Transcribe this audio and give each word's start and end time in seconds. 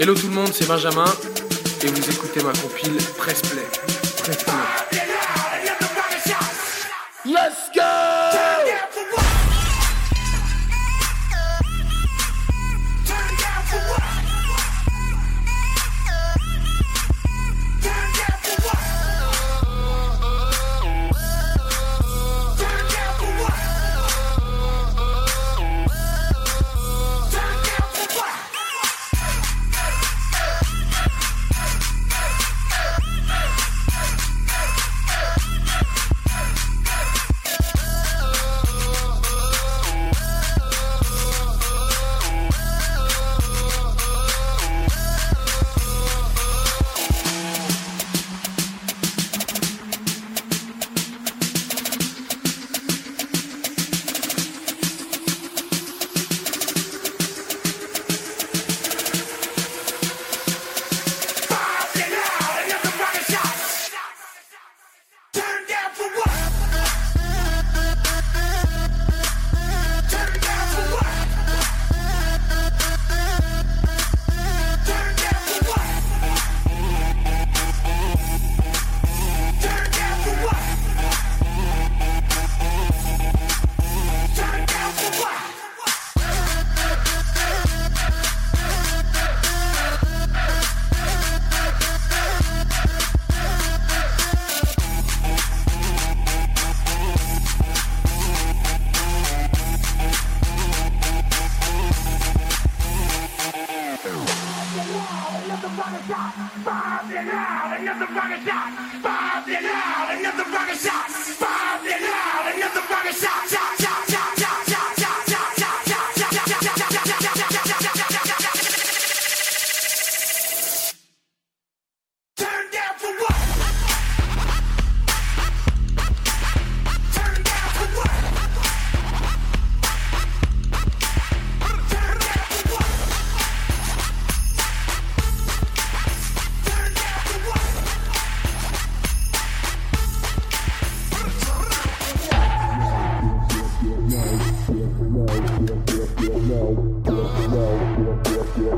Hello 0.00 0.14
tout 0.14 0.28
le 0.28 0.32
monde, 0.32 0.50
c'est 0.52 0.68
Benjamin 0.68 1.04
et 1.82 1.86
vous 1.88 2.10
écoutez 2.10 2.40
ma 2.40 2.52
compile 2.52 2.96
Press 3.16 3.42
Play. 3.42 3.66
Press 4.22 4.44
Play. 4.44 5.37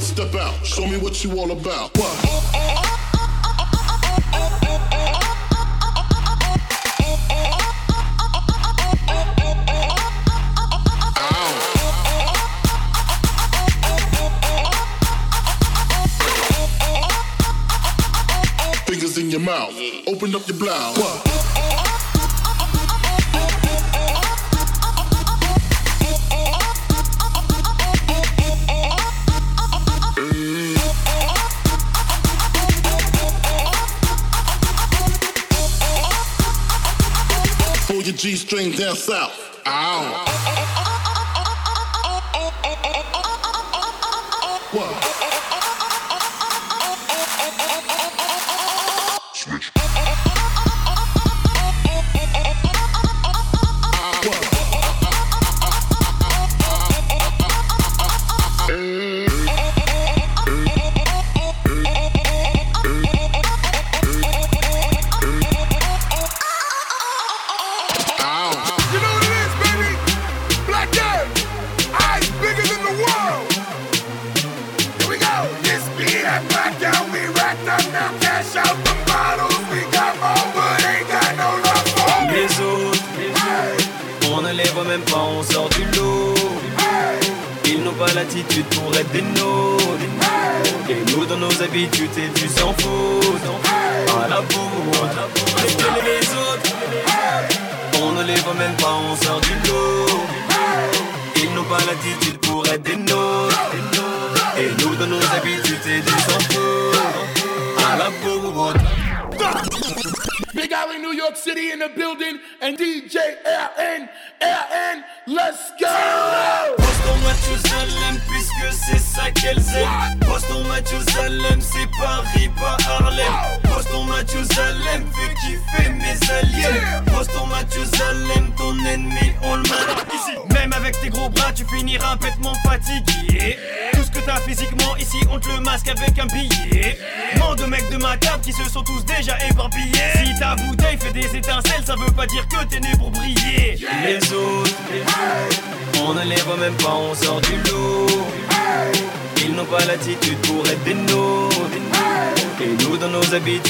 Step 0.00 0.34
out, 0.34 0.66
show 0.66 0.86
me 0.86 0.98
what 0.98 1.24
you 1.24 1.32
all 1.38 1.50
about. 1.50 1.96
What? 1.96 2.42
your 19.32 19.40
mouth. 19.40 19.74
Open 20.06 20.34
up 20.34 20.46
your 20.46 20.58
blouse. 20.58 20.98
What? 20.98 21.31
your 38.06 38.16
G 38.16 38.36
string 38.36 38.72
down 38.72 38.96
south. 38.96 39.62
Ow. 39.66 40.31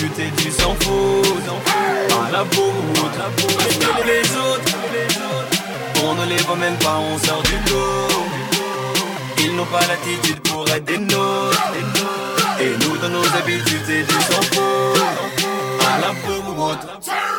tu 0.03 0.09
t'es 0.11 0.31
dit 0.37 0.51
sans 0.51 0.75
faute. 0.81 1.49
Par 2.09 2.31
la 2.33 2.41
route 2.41 3.17
Respecter 3.59 4.05
les 4.07 4.27
autres 4.37 4.73
On 6.05 6.15
ne 6.15 6.27
les 6.27 6.43
voit 6.43 6.57
même 6.57 6.77
pas, 6.79 6.99
on 6.99 7.19
sort 7.19 7.43
du 7.43 7.57
lot. 7.71 8.25
Ils 9.39 9.55
n'ont 9.55 9.67
pas 9.67 9.81
l'attitude 9.87 10.41
pour 10.41 10.69
être 10.69 10.85
des 10.85 10.99
nôtres. 10.99 11.73
Et 12.61 12.73
nous 12.85 12.97
dans 12.99 13.11
nos 13.11 13.27
habitudes 13.39 13.83
c'est 13.87 14.03
du 14.03 14.15
sans 14.29 14.43
faute. 14.55 15.03
À 15.95 16.01
la 16.01 16.09
route 16.09 17.32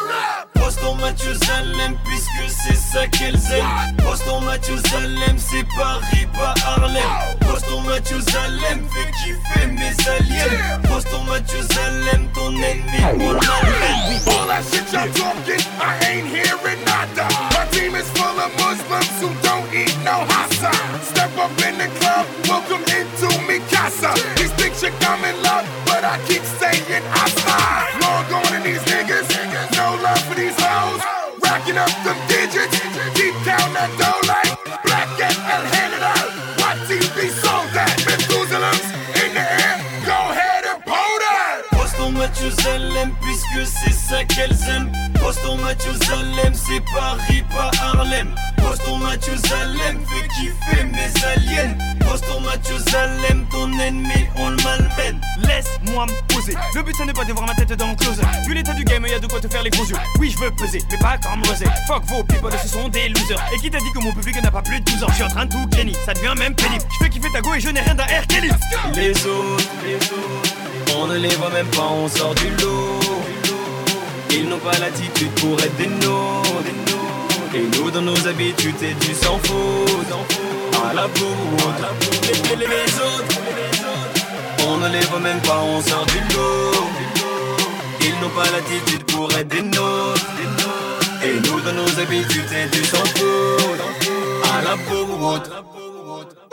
Mathusalem 1.04 1.98
puisque 2.06 2.48
c'est 2.48 2.78
ça 2.78 3.06
qu'elles 3.08 3.36
aiment. 3.52 3.98
Poston 3.98 4.40
Mathusalem, 4.40 5.38
c'est 5.38 5.66
Paris, 5.76 6.26
pas 6.34 6.54
Harlem. 6.66 7.04
Poston 7.42 7.82
Mathusalem, 7.82 8.88
fais 8.88 9.12
kiffer 9.20 9.68
mes 9.68 9.94
aliens. 10.08 10.80
Poston 10.88 11.24
Mathusalem, 11.26 12.30
ton 12.34 12.56
ennemi, 12.56 13.18
mon 13.18 13.36
alien. 13.36 14.22
All 14.28 14.48
that 14.48 14.64
shit 14.64 14.88
y'all 14.94 15.12
talking, 15.12 15.60
I 15.82 16.00
ain't 16.08 16.28
hearing 16.28 16.80
nada. 16.86 17.28
My 17.52 17.66
team 17.72 17.96
is 17.96 18.08
full 18.16 18.40
of 18.40 18.52
Muslims 18.64 19.12
who 19.20 19.28
don't 19.44 19.68
eat 19.76 19.94
no 20.06 20.24
hasa. 20.32 20.72
Step 21.04 21.38
up 21.38 21.52
in 21.68 21.80
the 21.80 21.90
club, 22.00 22.26
welcome 22.48 22.84
into 22.96 23.28
me 23.44 23.60
casa. 23.70 24.14
These 24.38 24.54
pictures 24.54 24.96
come 25.02 25.26
in 25.26 25.36
love, 25.44 25.68
but 25.86 26.06
I 26.06 26.18
keep 26.30 26.44
saying 26.60 27.04
I'm 27.12 28.00
Long 28.00 28.24
gone 28.30 28.56
in 28.56 28.64
these 28.64 28.82
niggas 28.84 29.33
love 30.04 30.22
for 30.28 30.36
these 30.36 30.56
hoes. 30.60 31.02
Racking 31.42 31.78
up 31.78 31.90
them 32.04 32.20
digits, 32.28 32.78
deep 33.16 33.36
down 33.46 33.72
I 33.76 33.88
go 33.98 34.28
like. 34.28 34.53
Puisque 43.22 43.68
c'est 43.68 43.94
ça 43.94 44.24
qu'elles 44.26 44.56
aiment. 44.70 44.92
Poston 45.20 45.58
Mathusalem, 45.58 46.54
c'est 46.54 46.84
Paris, 46.94 47.44
pas 47.50 47.72
Harlem. 47.82 48.36
Poston 48.58 48.98
Mathusalem, 48.98 50.00
fais 50.06 50.28
kiffer 50.30 50.84
mes 50.86 51.26
aliens. 51.26 51.76
Poston 52.00 52.42
Mathusalem, 52.42 53.46
ton 53.50 53.72
ennemi, 53.80 54.28
on 54.38 54.50
le 54.52 54.58
malmène. 54.58 55.20
Laisse-moi 55.42 56.06
me 56.06 56.34
poser. 56.34 56.54
Le 56.76 56.84
but, 56.84 56.96
ça 56.96 57.06
n'est 57.06 57.14
pas 57.14 57.26
de 57.26 57.34
voir 57.34 57.48
ma 57.48 57.56
tête 57.56 57.74
dans 57.74 57.88
mon 57.88 57.96
closet. 57.96 58.22
Vu 58.46 58.54
l'état 58.54 58.74
du 58.74 58.84
game, 58.84 59.06
y 59.08 59.14
a 59.14 59.20
de 59.20 59.28
quoi 59.28 59.40
te 59.40 59.48
faire 59.48 59.64
les 59.64 59.70
gros 59.70 59.86
yeux. 59.86 59.96
Oui, 60.20 60.30
je 60.30 60.38
veux 60.44 60.52
peser, 60.52 60.82
mais 60.92 60.98
pas 60.98 61.18
comme 61.18 61.44
Rosé. 61.44 61.66
Fuck 61.88 62.06
vos 62.06 62.24
people, 62.24 62.52
ce 62.62 62.68
sont 62.68 62.88
des 62.90 63.10
losers. 63.10 63.44
Et 63.54 63.58
qui 63.60 63.70
t'a 63.72 63.80
dit 63.80 63.92
que 63.94 64.00
mon 64.00 64.14
public 64.14 64.42
n'a 64.42 64.52
pas 64.52 64.62
plus 64.62 64.80
de 64.80 64.86
12 64.92 65.04
ans 65.04 65.08
Je 65.10 65.16
suis 65.16 65.24
en 65.24 65.28
train 65.28 65.46
de 65.46 65.52
tout 65.52 65.68
gagner. 65.68 65.94
ça 66.06 66.14
devient 66.14 66.36
même 66.38 66.56
pénible. 66.56 66.84
Je 67.00 67.04
fais 67.04 67.10
kiffer 67.10 67.32
ta 67.32 67.42
go 67.42 67.54
et 67.56 67.60
je 67.60 67.70
n'ai 67.70 67.82
rien 67.82 67.96
d'un 67.96 68.04
R. 68.06 68.28
Kelly. 68.28 68.50
Les 68.96 69.26
autres, 69.26 69.70
les 69.86 69.96
autres. 69.96 70.63
On 70.96 71.08
ne 71.08 71.18
les 71.18 71.36
voit 71.36 71.50
même 71.50 71.68
pas, 71.68 71.90
on 71.92 72.08
sort 72.08 72.36
du 72.36 72.50
lot. 72.62 73.00
Ils 74.32 74.48
n'ont 74.50 74.60
pas 74.60 74.78
l'attitude 74.80 75.32
pour 75.42 75.60
être 75.60 75.76
des 75.78 75.88
nôtres. 75.88 76.50
Et 77.56 77.78
nous, 77.78 77.92
dans 77.92 78.02
nos 78.02 78.28
habitudes, 78.28 78.76
c'est 78.80 78.98
du 79.00 79.14
sans 79.14 79.38
faute. 79.40 80.14
À 80.90 80.94
la 80.94 81.08
bourre, 81.08 81.74
les, 82.24 82.56
les, 82.56 82.68
les 82.68 82.96
autres. 83.00 83.36
On 84.68 84.78
ne 84.78 84.90
les 84.90 85.02
voit 85.02 85.20
même 85.20 85.40
pas, 85.42 85.60
on 85.60 85.82
sort 85.82 86.06
du 86.08 86.20
lot. 86.36 86.74
Ils 88.02 88.20
n'ont 88.22 88.30
pas 88.30 88.50
l'attitude 88.52 89.04
pour 89.06 89.32
être 89.38 89.48
des 89.48 89.62
nôtres. 89.62 90.26
Et 91.24 91.40
nous, 91.48 91.62
dans 91.62 91.74
nos 91.74 92.00
habitudes, 92.00 92.46
c'est 92.50 92.70
du 92.72 92.84
sans 92.86 93.06
faute. 93.16 93.82
À 94.56 94.62
la 94.62 94.76
bourre, 94.76 95.40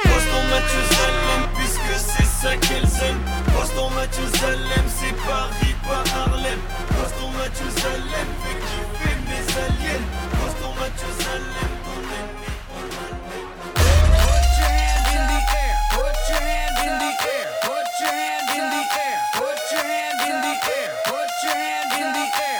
Restons 0.05 0.45
match 0.51 0.73
puisque 1.55 1.95
c'est 1.97 2.30
ça 2.41 2.57
qu'elles 2.57 2.89
aiment. 3.05 3.21
C'est 4.89 5.17
Paris, 5.27 5.75
pas 5.83 6.05
Harlem. 6.15 6.59
Poston 6.89 7.31
Mathusalem, 7.33 8.29
fais 8.43 8.59
kiffer 8.67 9.17
mes 9.29 9.45
aliens. 9.59 10.05
Poston 10.41 10.73
ton. 10.75 11.41
Put 21.07 21.29
your 21.43 21.55
hands 21.55 21.93
in 21.99 22.13
the 22.13 22.27
air. 22.41 22.60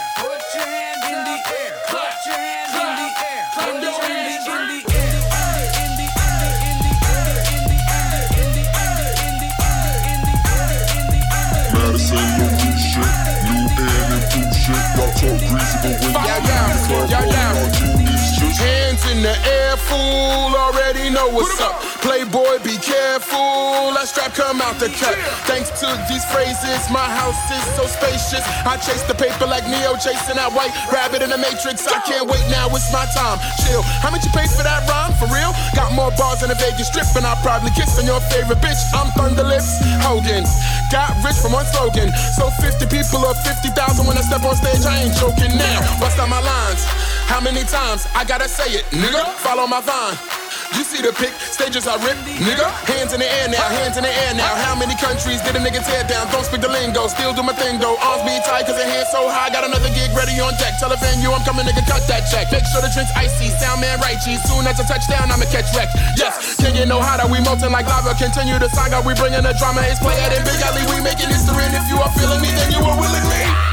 Hands 18.61 19.05
in 19.13 19.21
the 19.21 19.37
air, 19.45 19.77
fool. 19.77 20.57
Already 20.57 21.13
know 21.13 21.29
what's 21.29 21.61
up. 21.61 21.77
Playboy, 22.01 22.65
be 22.65 22.81
careful. 22.81 23.93
That 23.93 24.09
strap 24.09 24.33
come 24.33 24.65
out 24.65 24.81
the 24.81 24.89
cut. 24.89 25.13
Thanks 25.45 25.69
to 25.85 25.93
these 26.09 26.25
phrases, 26.33 26.89
my 26.89 27.05
house 27.05 27.37
is 27.53 27.61
so 27.77 27.85
spacious. 27.85 28.41
I 28.65 28.81
chase 28.81 29.05
the 29.05 29.15
paper 29.15 29.45
like 29.45 29.69
Neo 29.69 29.93
chasing 30.01 30.41
that 30.41 30.57
white 30.57 30.73
rabbit 30.89 31.21
in 31.21 31.29
the 31.29 31.37
Matrix. 31.37 31.85
I 31.85 32.01
can't 32.09 32.25
wait 32.25 32.41
now, 32.49 32.73
it's 32.73 32.89
my 32.89 33.05
time. 33.13 33.37
Chill. 33.61 33.85
How 34.01 34.09
much 34.09 34.25
you 34.25 34.33
pay 34.33 34.49
for 34.49 34.65
that 34.65 34.89
rhyme? 34.89 35.13
For 35.21 35.29
real? 35.29 35.53
Got 35.77 35.93
more 35.93 36.09
bars 36.17 36.41
than 36.41 36.49
a 36.49 36.57
Vegas 36.57 36.89
strip, 36.89 37.13
and 37.13 37.29
I'll 37.29 37.37
probably 37.45 37.77
kiss 37.77 37.93
on 38.01 38.09
your 38.09 38.25
favorite 38.33 38.65
bitch. 38.65 38.81
I'm 38.97 39.13
Thunder 39.13 39.45
Lips 39.45 39.85
Hogan. 40.01 40.49
Got 40.91 41.23
rich 41.25 41.39
from 41.39 41.53
one 41.53 41.67
slogan. 41.67 42.11
So 42.35 42.51
50 42.51 42.87
people 42.87 43.23
or 43.25 43.35
50,000 43.35 44.07
when 44.07 44.19
I 44.19 44.23
step 44.23 44.43
on 44.43 44.57
stage, 44.57 44.85
I 44.85 45.07
ain't 45.07 45.15
joking 45.15 45.57
now. 45.57 45.79
Bust 46.01 46.19
out 46.19 46.29
my 46.29 46.41
lines. 46.41 46.83
How 47.31 47.41
many 47.41 47.63
times 47.63 48.07
I 48.15 48.25
gotta 48.25 48.49
say 48.49 48.75
it, 48.75 48.85
nigga? 48.91 49.25
Follow 49.39 49.67
my 49.67 49.81
vine. 49.81 50.50
You 50.77 50.87
see 50.87 51.03
the 51.03 51.11
pic, 51.11 51.35
stages 51.51 51.91
I 51.91 51.99
rip, 52.01 52.15
nigga. 52.39 52.65
Hands 52.87 53.11
in 53.11 53.19
the 53.19 53.27
air 53.27 53.51
now, 53.51 53.67
hands 53.69 53.99
in 53.99 54.05
the 54.07 54.13
air 54.13 54.33
now. 54.39 54.55
How 54.55 54.79
many 54.79 54.95
countries 54.95 55.43
did 55.43 55.59
a 55.59 55.61
nigga 55.61 55.83
tear 55.83 56.07
down? 56.07 56.31
Don't 56.31 56.47
speak 56.47 56.63
the 56.63 56.71
lingo, 56.71 57.11
still 57.11 57.35
do 57.35 57.43
my 57.43 57.53
thing 57.53 57.83
though. 57.83 57.99
Arms 57.99 58.23
be 58.23 58.39
tight 58.47 58.71
cause 58.71 58.79
the 58.79 58.87
hands 58.87 59.11
so 59.11 59.27
high. 59.27 59.51
Got 59.51 59.67
another 59.67 59.91
gig 59.91 60.15
ready 60.15 60.39
on 60.39 60.55
deck. 60.63 60.79
Tell 60.79 60.93
a 60.95 60.97
venue 60.97 61.35
I'm 61.35 61.43
coming, 61.43 61.67
nigga, 61.67 61.83
cut 61.91 62.07
that 62.07 62.31
check. 62.31 62.55
Make 62.55 62.65
sure 62.71 62.81
the 62.81 62.91
drink's 62.95 63.11
icy, 63.19 63.51
sound 63.59 63.83
man 63.83 63.99
right, 63.99 64.19
G. 64.23 64.39
Soon 64.47 64.63
as 64.67 64.79
I 64.79 64.87
touch 64.87 65.11
down, 65.11 65.27
I'ma 65.29 65.51
catch 65.51 65.69
wreck. 65.75 65.91
Yes, 66.15 66.57
can 66.57 66.71
you 66.73 66.87
get 66.87 66.89
no 66.89 67.03
hotter, 67.03 67.27
we 67.27 67.43
molten 67.43 67.75
like 67.75 67.91
lava. 67.91 68.15
Continue 68.15 68.63
the 68.63 68.71
saga, 68.71 69.03
we 69.03 69.13
bringing 69.19 69.43
the 69.43 69.55
drama. 69.59 69.83
It's 69.91 69.99
play 69.99 70.15
at 70.23 70.31
in 70.31 70.47
Big 70.47 70.63
Alley, 70.63 70.87
we 70.87 71.03
making 71.03 71.35
history. 71.35 71.67
And 71.67 71.75
if 71.75 71.87
you 71.91 71.99
are 71.99 72.13
feeling 72.15 72.39
me, 72.39 72.51
then 72.55 72.71
you 72.71 72.81
are 72.87 72.95
willingly. 72.95 73.71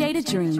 DJ 0.00 0.14
The 0.14 0.22
Dream. 0.22 0.56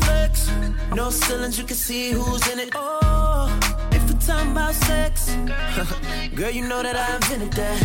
Flex. 0.00 0.50
No 0.94 1.10
ceilings, 1.10 1.58
you 1.58 1.64
can 1.64 1.76
see 1.76 2.12
who's 2.12 2.50
in 2.50 2.58
it. 2.58 2.70
Oh, 2.74 3.46
if 3.92 4.10
we're 4.10 4.18
talking 4.18 4.52
about 4.52 4.72
sex, 4.72 5.34
girl, 6.34 6.50
you 6.50 6.66
know 6.66 6.82
that 6.82 6.96
I 6.96 7.16
invented 7.16 7.52
that. 7.52 7.82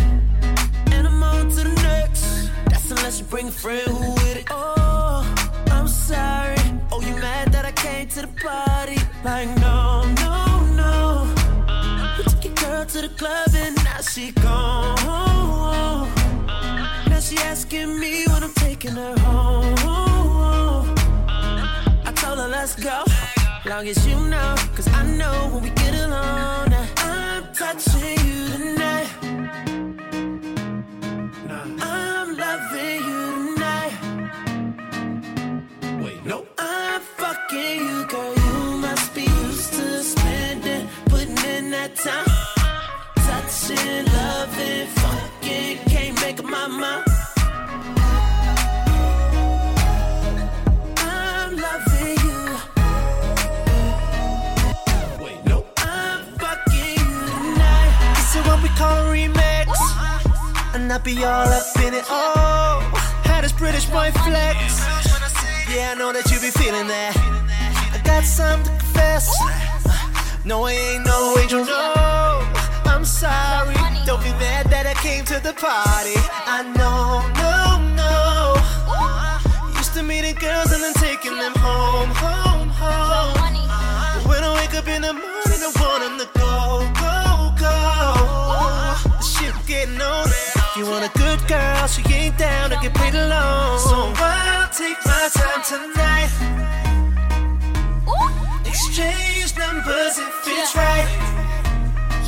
And 0.94 1.06
I'm 1.06 1.22
on 1.22 1.50
to 1.50 1.64
the 1.68 1.74
next. 1.84 2.50
That's 2.70 2.90
unless 2.92 3.20
you 3.20 3.26
bring 3.26 3.50
a 3.50 3.52
friend 3.52 3.90
who 3.90 4.14
with 4.14 4.38
it. 4.38 4.48
Oh, 4.52 5.28
I'm 5.70 5.90
sorry. 5.90 6.56
Oh, 6.90 7.02
you 7.02 7.14
mad 7.18 7.52
that 7.52 7.66
I 7.66 7.74
came 7.74 8.08
to 8.08 8.22
the 8.22 8.28
party? 8.28 9.02
Like, 9.26 9.50
no, 9.60 10.06
no, 10.24 10.66
no. 10.82 11.34
We 12.18 12.24
took 12.24 12.46
your 12.46 12.54
girl 12.54 12.86
to 12.86 13.02
the 13.02 13.10
club 13.10 13.50
and 13.54 13.76
now 13.84 14.00
she 14.00 14.32
gone. 14.32 14.96
Now 17.10 17.20
she 17.20 17.38
asking 17.40 18.00
me 18.00 18.24
when 18.28 18.44
I'm 18.46 18.59
taking 18.90 19.04
her 19.04 19.20
home. 19.20 20.96
I 22.06 22.12
told 22.16 22.40
her 22.40 22.48
let's 22.48 22.76
go, 22.76 23.04
long 23.66 23.88
as 23.88 24.06
you 24.08 24.16
know, 24.16 24.56
cause 24.76 24.88
I 24.88 25.06
know 25.06 25.50
when 25.52 25.64
we 25.64 25.70
get 25.72 25.94
alone, 25.96 26.74
I'm 26.98 27.54
touching 27.54 28.26
you 28.26 28.48
tonight. 28.50 28.79
And 60.90 60.96
I 60.96 61.04
be 61.04 61.24
all 61.24 61.46
up 61.46 61.78
in 61.86 61.94
it. 61.94 62.04
Oh, 62.10 62.82
how 63.24 63.42
does 63.42 63.54
British 63.54 63.86
boy 63.86 64.10
flex? 64.26 64.58
Yeah, 65.70 65.94
I 65.94 65.96
know 65.96 66.12
that 66.12 66.26
you 66.32 66.40
be 66.42 66.50
feeling 66.50 66.88
that. 66.88 67.14
I 67.94 68.02
got 68.04 68.24
something 68.24 68.66
to 68.66 68.80
confess. 68.82 69.30
No, 70.46 70.64
I 70.64 70.72
ain't 70.72 71.06
no 71.06 71.38
angel, 71.38 71.64
no. 71.64 72.42
I'm 72.90 73.06
sorry. 73.06 73.76
Don't 74.08 74.24
be 74.24 74.34
mad 74.42 74.66
that 74.74 74.88
I 74.88 74.96
came 74.96 75.26
to 75.26 75.38
the 75.38 75.54
party. 75.54 76.18
I 76.50 76.66
know, 76.74 77.22
no, 77.38 77.78
no. 77.94 79.78
Used 79.78 79.94
to 79.94 80.02
meeting 80.02 80.34
girls 80.42 80.72
and 80.72 80.82
then 80.82 80.94
taking 80.96 81.38
them 81.38 81.54
home, 81.62 82.10
home, 82.18 82.70
home. 82.70 83.38
When 84.26 84.44
I 84.44 84.56
wake 84.58 84.74
up 84.74 84.88
in 84.88 85.04
the 85.04 85.14
morning, 85.14 85.62
I 85.62 85.72
want 85.78 86.02
them 86.02 86.18
to 86.18 86.28
go, 86.34 86.82
go, 86.98 87.54
go. 87.62 87.78
The 89.06 89.22
shit 89.22 89.54
getting 89.68 90.02
older. 90.02 90.59
If 90.80 90.86
you 90.86 90.92
want 90.92 91.04
a 91.04 91.18
good 91.20 91.46
girl, 91.46 91.88
she 91.88 92.02
ain't 92.14 92.38
down 92.38 92.70
to 92.70 92.78
get 92.82 92.94
paid 92.94 93.14
alone. 93.14 93.80
So 93.80 94.14
I'll 94.16 94.70
take 94.70 94.96
my 95.06 95.28
time 95.36 95.62
tonight. 95.68 96.32
Exchange 98.66 99.58
numbers 99.58 100.18
if 100.18 100.48
it's 100.48 100.74
right. 100.78 101.06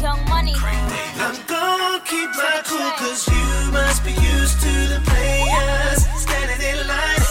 Young 0.01 0.19
money. 0.27 0.53
I'm 0.59 1.39
gonna 1.47 2.03
keep 2.03 2.29
my 2.35 2.61
cool, 2.65 2.91
cause 2.99 3.25
you 3.29 3.71
must 3.71 4.03
be 4.03 4.11
used 4.11 4.59
to 4.59 4.73
the 4.91 5.01
players 5.05 6.03
standing 6.19 6.59
in 6.59 6.87
line. 6.89 7.23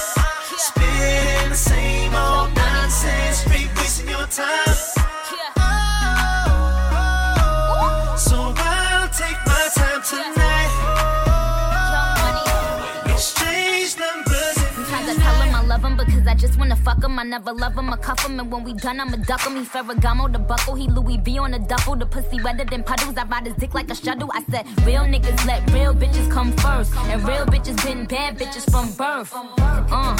Spitting 0.56 1.50
the 1.50 1.54
same 1.54 2.14
old 2.14 2.56
nonsense, 2.56 3.44
straight 3.44 3.68
wasting 3.76 4.08
your 4.08 4.24
time. 4.24 4.69
Because 16.20 16.36
I 16.36 16.46
just 16.46 16.58
wanna 16.58 16.76
fuck 16.76 17.02
him. 17.02 17.18
I 17.18 17.22
never 17.22 17.52
love 17.52 17.76
him, 17.76 17.90
I 17.90 17.96
cuff 17.96 18.24
him, 18.24 18.38
and 18.40 18.50
when 18.52 18.64
we 18.64 18.74
done, 18.74 19.00
I'ma 19.00 19.16
duck 19.16 19.40
him. 19.46 19.56
He 19.56 19.62
Ferragamo, 19.62 20.32
the 20.32 20.38
buckle, 20.38 20.74
he 20.74 20.86
Louis 20.88 21.18
V 21.18 21.38
on 21.38 21.52
the 21.52 21.58
duffel. 21.58 21.96
The 21.96 22.06
pussy 22.06 22.42
wetter 22.42 22.64
than 22.64 22.82
puddles. 22.82 23.16
I 23.16 23.24
ride 23.24 23.46
his 23.46 23.54
dick 23.54 23.74
like 23.74 23.90
a 23.90 23.94
shuttle. 23.94 24.30
I 24.32 24.42
said, 24.50 24.66
real 24.86 25.02
niggas 25.02 25.46
let 25.46 25.68
real 25.72 25.94
bitches 25.94 26.30
come 26.30 26.52
first, 26.52 26.94
and 26.96 27.22
real 27.26 27.46
bitches 27.46 27.82
been 27.84 28.06
bad 28.06 28.38
bitches 28.38 28.70
from 28.70 28.92
birth. 28.92 29.32
Uh, 29.34 30.16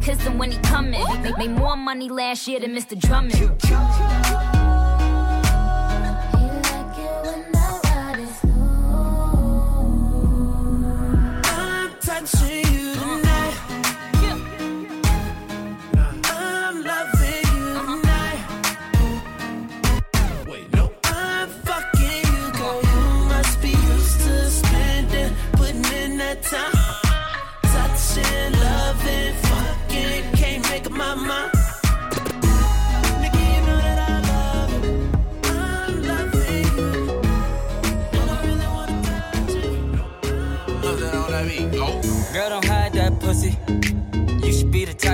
kiss 0.00 0.20
him 0.22 0.38
when 0.38 0.50
he 0.52 0.58
coming. 0.58 1.04
Made 1.38 1.50
more 1.50 1.76
money 1.76 2.08
last 2.08 2.46
year 2.48 2.60
than 2.60 2.74
Mr. 2.74 2.98
Drummond. 2.98 4.55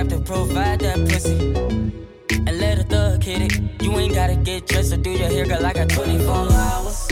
Type 0.03 0.19
to 0.19 0.25
provide 0.25 0.79
that 0.79 0.97
pussy. 1.07 1.35
And 2.47 2.59
let 2.59 2.79
a 2.79 2.83
thug 2.83 3.23
hit 3.23 3.41
it. 3.41 3.81
You 3.81 3.91
ain't 3.97 4.13
gotta 4.13 4.35
get 4.35 4.67
dressed 4.67 4.93
or 4.93 4.97
do 4.97 5.11
your 5.11 5.29
hair, 5.29 5.45
girl. 5.45 5.65
I 5.65 5.73
got 5.73 5.89
24 5.89 6.33
hours. 6.51 7.07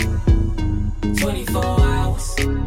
24 1.19 1.63
hours. 1.63 2.61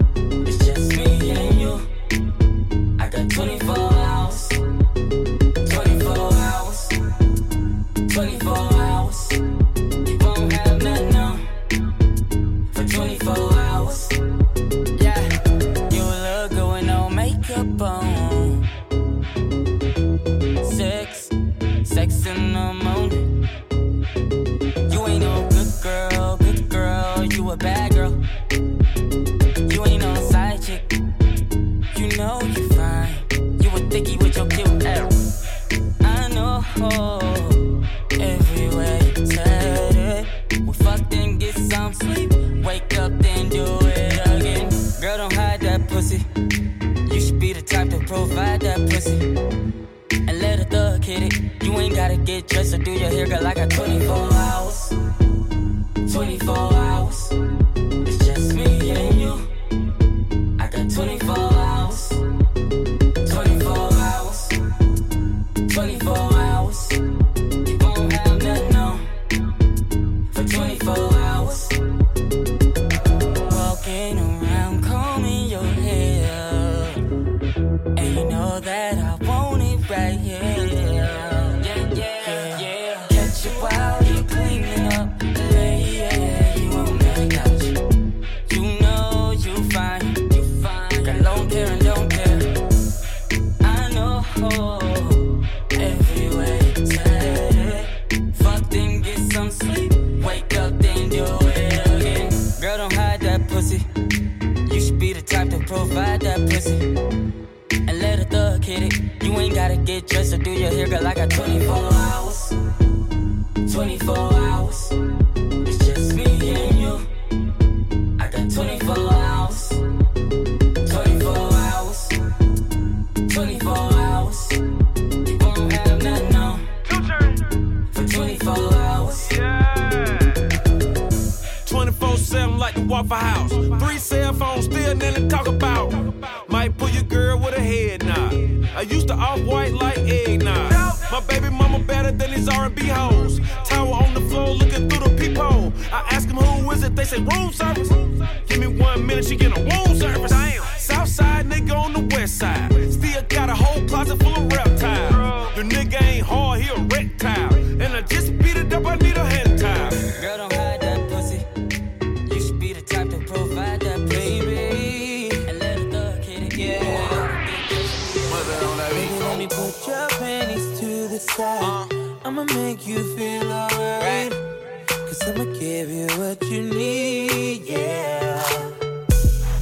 Give 175.59 175.91
you 175.91 176.07
what 176.19 176.43
you 176.49 176.63
need, 176.63 177.63
yeah. 177.63 178.43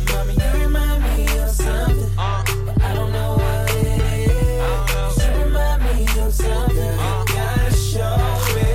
Mommy, 0.09 0.35
you 0.35 0.65
remind 0.65 1.03
me 1.03 1.39
of 1.39 1.51
something. 1.51 2.11
But 2.17 2.83
I 2.83 2.95
don't 2.95 3.13
know 3.13 3.35
what 3.35 3.71
it 3.77 4.01
is. 4.31 5.25
You 5.25 5.45
remind 5.45 5.83
me 5.83 6.05
of 6.21 6.33
something. 6.33 6.77
You 6.77 7.25
gotta 7.29 7.75
show 7.75 8.17
me. 8.55 8.71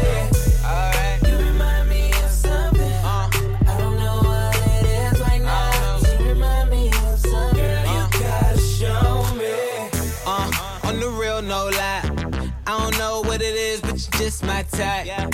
You 1.30 1.38
remind 1.38 1.90
me 1.90 2.12
of 2.12 2.30
something. 2.30 2.94
I 3.04 3.30
don't 3.78 3.98
know 3.98 4.18
what 4.24 4.56
it 4.56 4.86
is 4.86 5.20
right 5.22 5.42
now. 5.42 5.98
You 6.20 6.30
remind 6.34 6.70
me 6.70 6.90
of 6.90 7.20
something. 7.20 7.56
Girl, 7.56 7.84
you 7.94 8.04
gotta 8.20 8.58
show 8.60 9.36
me. 9.36 9.90
Uh, 10.26 10.52
on 10.84 11.00
the 11.00 11.10
real, 11.10 11.42
no 11.42 11.70
lie. 11.70 12.02
I 12.68 12.80
don't 12.80 12.98
know 12.98 13.22
what 13.22 13.42
it 13.42 13.56
is, 13.56 13.82
but 13.82 13.94
you 13.94 14.20
just 14.20 14.44
my 14.44 14.64
type. 14.64 15.34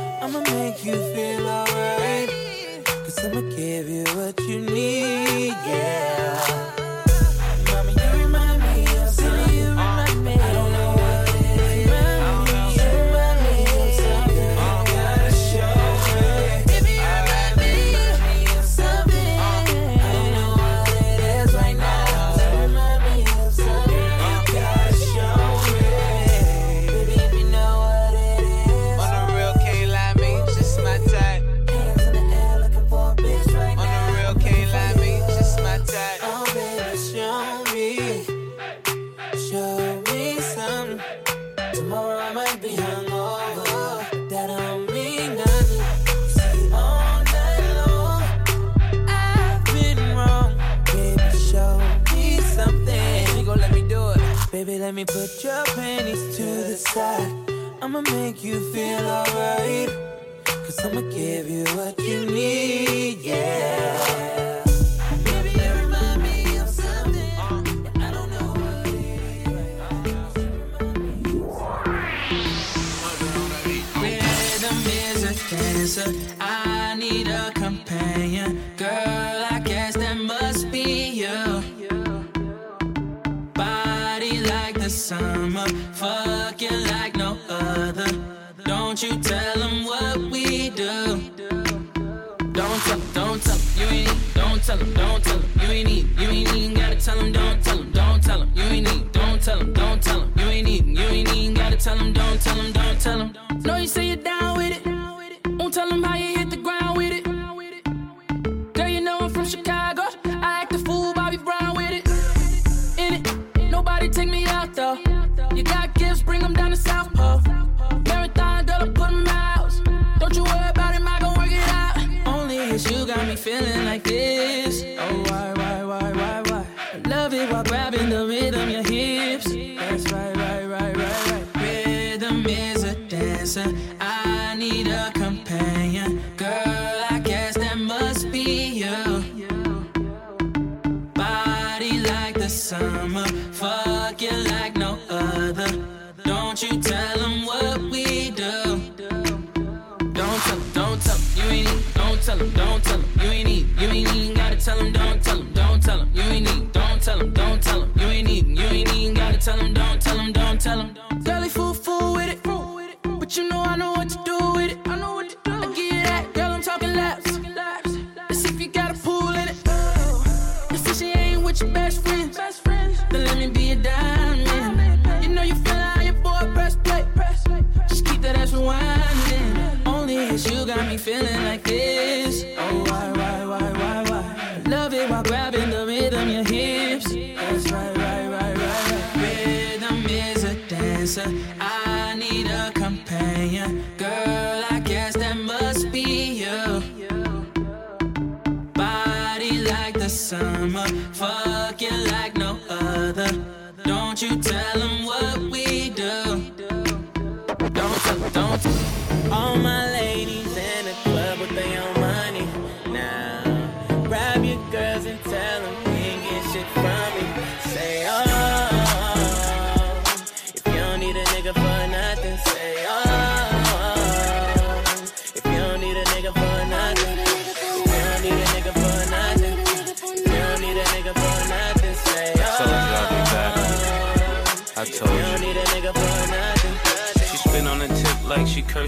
I'ma 0.23 0.39
make 0.39 0.85
you 0.85 0.93
feel 0.93 1.47
alright. 1.47 2.29
Cause 2.85 3.25
I'ma 3.25 3.41
give 3.55 3.89
you 3.89 4.03
what 4.15 4.39
you 4.41 4.59
need, 4.59 5.55
yeah. 5.65 6.80
Let 54.91 54.95
me 54.95 55.05
put 55.05 55.41
your 55.41 55.63
panties 55.67 56.35
to 56.35 56.43
the 56.43 56.75
side. 56.75 57.31
I'ma 57.81 58.01
make 58.11 58.43
you 58.43 58.59
feel 58.73 58.99
alright. 58.99 59.89
Cause 60.43 60.79
I'ma 60.83 60.99
give 61.11 61.49
you 61.49 61.63
what 61.77 61.97
you 61.97 62.25
need, 62.25 63.19
yeah. 63.19 64.65
Baby, 65.23 65.51
you 65.51 65.71
remind 65.81 66.23
me 66.23 66.57
of 66.57 66.67
something. 66.67 67.31
I 68.01 68.11
don't 68.11 68.31
know 68.31 68.51
what 68.59 68.85
it 68.87 69.47
Rhythm 74.03 74.79
is 75.07 75.23
a 75.23 75.33
dancer. 75.55 76.11
I 76.41 76.95
need 76.97 77.29
a 77.29 77.51
companion. 77.51 78.61
Girl, 78.75 79.20
summer. 85.11 85.67
Fucking 85.93 86.83
like 86.93 87.15
no 87.17 87.37
other. 87.49 88.07
Don't 88.63 89.01
you 89.03 89.13
tell 89.19 89.55
them 89.63 89.83
what 89.83 90.17
we 90.31 90.69
do. 90.69 91.19
Don't 92.59 92.81
tell 92.85 92.99
'em, 92.99 93.03
don't 93.13 93.41
tell 93.43 93.55
'em, 93.55 93.61
you 93.79 93.87
ain't 93.97 94.33
don't 94.33 94.61
tell 94.67 94.77
them, 94.77 94.93
don't 94.93 95.21
tell 95.23 95.39
'em, 95.39 95.45
you 95.61 95.69
ain't 95.77 95.87
need, 95.89 96.05
you 96.21 96.29
ain't 96.29 96.53
even 96.55 96.73
gotta 96.79 96.97
tell 97.05 97.19
'em, 97.19 97.31
don't 97.33 97.59
tell 97.65 97.79
'em, 97.79 97.91
don't 97.91 98.21
tell 98.27 98.41
'em, 98.41 98.49
you 98.55 98.63
ain't 98.75 98.87
need, 98.89 99.11
don't 99.11 99.41
tell 99.45 99.59
'em, 99.59 99.73
don't 99.73 100.01
tell 100.01 100.21
'em, 100.21 100.29
you 100.39 100.47
ain't 100.55 100.69
even, 100.75 100.95
you 100.95 101.07
ain't 101.15 101.35
even 101.35 101.53
gotta 101.61 101.77
tell 101.85 101.97
them, 101.97 102.13
don't 102.13 102.39
tell 102.45 102.55
them, 102.55 102.71
don't 102.71 102.99
tell 103.05 103.19
'em. 103.21 103.29
Know 103.65 103.77
you 103.83 103.87
say 103.87 104.05
you're 104.11 104.23
down 104.31 104.57
with 104.59 104.71
it, 104.77 104.83
won't 105.59 105.73
tell 105.73 105.91
'em 105.91 106.03
how 106.03 106.15
you 106.23 106.29
hit 106.37 106.50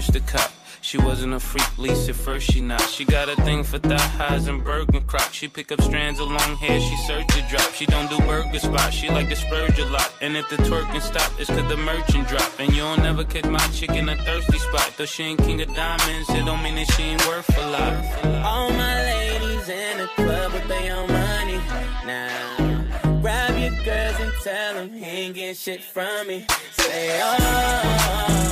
the 0.08 0.20
cop. 0.20 0.52
She 0.84 0.98
wasn't 0.98 1.32
a 1.32 1.40
freak, 1.40 1.78
least 1.78 2.10
at 2.10 2.14
first 2.14 2.50
she 2.50 2.60
not. 2.60 2.82
She 2.82 3.06
got 3.06 3.30
a 3.30 3.36
thing 3.36 3.64
for 3.64 3.78
thigh 3.78 3.96
highs 4.18 4.48
and 4.48 4.62
burger 4.62 5.00
crop. 5.00 5.32
She 5.32 5.48
pick 5.48 5.72
up 5.72 5.80
strands 5.80 6.20
of 6.20 6.28
long 6.28 6.56
hair, 6.56 6.78
she 6.78 6.96
search 7.06 7.26
to 7.28 7.40
drop. 7.48 7.72
She 7.72 7.86
don't 7.86 8.10
do 8.10 8.18
burger 8.26 8.58
spots, 8.58 8.94
she 8.94 9.08
like 9.08 9.30
to 9.30 9.36
spurge 9.36 9.78
a 9.78 9.86
lot. 9.86 10.12
And 10.20 10.36
if 10.36 10.46
the 10.50 10.56
twerking 10.56 11.00
stop, 11.00 11.32
it's 11.40 11.48
cause 11.48 11.66
the 11.70 11.78
merchant 11.78 12.28
drop. 12.28 12.52
And 12.58 12.70
you 12.74 12.82
don't 12.82 13.02
never 13.02 13.24
catch 13.24 13.46
my 13.46 13.66
chick 13.68 13.90
in 13.90 14.10
a 14.10 14.16
thirsty 14.26 14.58
spot. 14.58 14.92
Though 14.98 15.06
she 15.06 15.22
ain't 15.22 15.40
king 15.40 15.62
of 15.62 15.74
diamonds, 15.74 16.28
it 16.28 16.44
don't 16.44 16.62
mean 16.62 16.74
that 16.74 16.92
she 16.92 17.02
ain't 17.02 17.26
worth 17.26 17.48
a 17.56 17.66
lot. 17.70 18.44
All 18.44 18.70
my 18.70 18.94
ladies 19.04 19.68
in 19.70 19.98
the 19.98 20.08
club 20.16 20.52
with 20.52 20.68
their 20.68 20.96
own 20.96 21.10
money. 21.10 21.60
Now, 22.04 23.20
grab 23.22 23.58
your 23.58 23.72
girls 23.84 24.20
and 24.20 24.32
tell 24.42 24.74
them 24.74 24.92
he 24.92 25.04
ain't 25.04 25.34
getting 25.34 25.54
shit 25.54 25.82
from 25.82 26.26
me. 26.28 26.44
Say, 26.72 27.20
oh, 27.22 28.44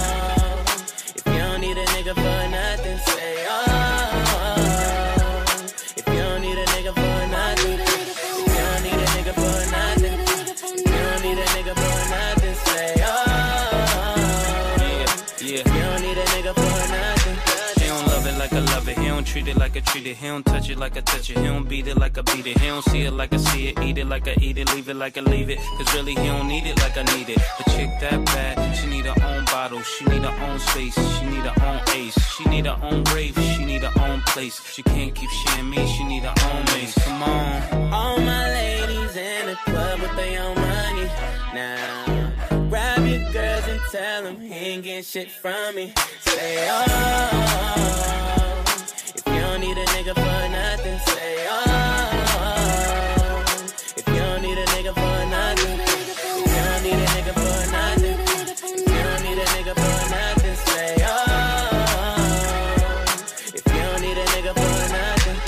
need 1.63 1.79
a 1.79 1.85
nigga 1.95 2.13
for 2.13 2.49
nothing, 2.51 2.99
say, 2.99 3.47
oh, 3.49 3.65
if 5.97 6.05
you 6.09 6.15
don't 6.15 6.41
need 6.41 6.59
a 6.59 6.65
nigga 6.75 6.93
for 6.93 7.27
nothing, 7.31 8.12
treat 19.33 19.49
it 19.49 19.57
like 19.57 19.75
I 19.75 19.81
treat 19.81 20.07
it. 20.07 20.17
He 20.19 20.27
don't 20.27 20.45
touch 20.45 20.69
it 20.69 20.79
like 20.79 20.95
I 20.95 21.01
touch 21.01 21.31
it. 21.31 21.39
He 21.39 21.47
don't 21.47 21.67
beat 21.67 21.87
it 21.87 21.97
like 21.97 22.19
I 22.19 22.21
beat 22.21 22.47
it. 22.47 22.59
He 22.59 22.67
don't 22.67 22.85
see 22.85 23.03
it 23.03 23.13
like 23.13 23.33
I 23.33 23.39
see 23.39 23.69
it. 23.69 23.81
Eat 23.81 23.97
it 23.97 24.07
like 24.07 24.29
I 24.29 24.37
eat 24.43 24.59
it. 24.59 24.71
Leave 24.75 24.91
it 24.91 24.97
like 24.97 25.17
I 25.17 25.23
leave 25.23 25.49
it. 25.49 25.59
Cause 25.79 25.95
really 25.95 26.15
he 26.15 26.27
don't 26.27 26.49
need 26.49 26.67
it 26.67 26.79
like 26.81 26.99
I 26.99 27.03
need 27.17 27.31
it. 27.31 27.39
The 27.57 27.65
chick 27.71 27.89
that 28.01 28.23
bad, 28.27 28.77
she 28.77 28.87
need 28.89 29.07
her 29.07 29.17
own 29.25 29.47
bottle. 29.47 29.81
She 29.81 30.05
need 30.05 30.23
her 30.23 30.37
own 30.45 30.59
space. 30.59 30.95
She 30.95 31.25
need 31.25 31.45
her 31.49 31.67
own 31.67 31.81
ace. 31.97 32.19
She 32.35 32.45
need 32.45 32.67
her 32.67 32.79
own 32.83 33.05
rave. 33.05 33.35
She 33.57 33.65
need 33.65 33.83
her 33.83 34.03
own 34.03 34.21
place. 34.33 34.61
She 34.71 34.83
can't 34.83 35.15
keep 35.15 35.31
sharing 35.31 35.71
me. 35.71 35.87
She 35.87 36.05
need 36.05 36.25
her 36.25 36.35
own 36.51 36.65
mace. 36.67 36.95
Come 37.03 37.23
on. 37.23 37.93
All 37.93 38.19
my 38.19 38.51
ladies 38.51 39.17
in 39.17 39.47
the 39.47 39.57
club 39.65 39.99
with 39.99 40.15
their 40.15 40.43
own 40.43 40.57
money. 40.57 41.09
Now, 41.55 42.69
grab 42.69 43.07
your 43.07 43.33
girls 43.33 43.67
and 43.67 43.81
tell 43.91 44.25
them 44.25 44.41
he 44.43 44.53
ain't 44.53 44.85
getting 44.85 45.03
shit 45.03 45.31
from 45.31 45.75
me. 45.75 45.95
Say, 46.21 46.69
oh, 46.71 48.42
nigga 50.13 50.21
for 50.21 50.49
nothing, 50.51 50.99
say, 51.07 51.47
oh, 51.49 51.65
if 53.97 54.09
you 54.09 54.15
don't 54.15 54.43
need 54.43 54.59
a 54.59 54.65
nigga 54.67 54.93
for 54.95 55.27
nothing, 55.31 55.81
if 55.81 56.25
you 56.25 56.45
don't 56.47 56.83
need 56.83 56.95
a 56.95 57.07
nigga 57.07 57.33
for 57.35 57.61
nothing, 57.73 58.19
if 58.49 58.63
you 58.63 58.85
don't 58.87 59.23
need 59.23 59.39
a 59.39 59.45
nigga 59.45 59.75
for 59.75 60.11
nothing, 60.11 60.57
say, 60.57 60.97
oh, 61.01 61.11
if 63.55 63.65
you 63.67 63.81
don't 63.81 64.01
need 64.03 64.19
a 64.19 64.25
nigga 64.27 64.53
for 64.55 64.89
nothing, 64.93 65.39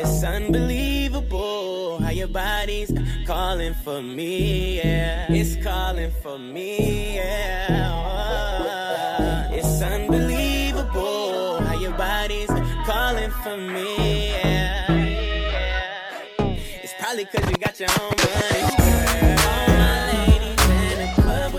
it's 0.00 0.22
unbelievable 0.24 1.98
how 2.00 2.10
your 2.10 2.28
body's 2.28 2.92
calling 3.26 3.74
for 3.74 4.02
me, 4.02 4.76
yeah. 4.78 5.26
It's 5.30 5.56
calling 5.64 6.10
for 6.22 6.38
me, 6.38 7.16
yeah. 7.16 7.92
Oh, 7.92 8.13
for 13.44 13.56
me, 13.58 14.30
yeah. 14.30 14.86
It's 16.82 16.94
probably 16.98 17.26
cause 17.26 17.44
you 17.50 17.56
got 17.58 17.78
your 17.78 17.90
own 18.00 18.12
money. 18.16 18.62
All 19.44 19.68
my 19.68 20.12
ladies 20.12 20.70
in 20.70 20.98
the 21.02 21.08
club 21.20 21.52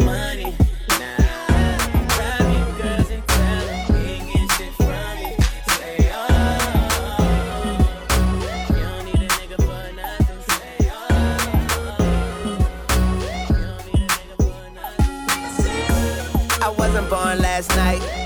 money. 0.00 0.56
Now, 0.88 1.76
grab 2.08 2.40
girls 2.80 3.10
and 3.10 3.22
tell 3.28 3.68
ain't 4.08 4.24
getting 4.32 4.48
shit 4.56 4.72
from 4.76 5.14
me. 5.20 5.36
Say, 5.76 6.08
you 8.70 8.76
don't 8.80 9.04
need 9.04 9.20
a 9.20 9.28
nigga 9.36 9.58
for 9.68 9.84
nothing. 9.92 10.40
Say, 10.48 10.76
you 10.80 10.88
don't 11.84 11.98
need 13.92 14.00
a 14.00 14.08
nigga 14.08 14.36
for 14.40 14.64
nothing. 14.72 15.12
I 16.62 16.70
wasn't 16.78 17.10
born 17.10 17.38
last 17.40 17.68
night. 17.76 18.25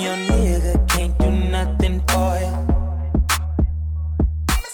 your 0.00 0.16
nigga 0.16 0.88
can't 0.88 1.18
do 1.18 1.30
nothing 1.30 2.00
for 2.08 2.38
you. 2.40 2.52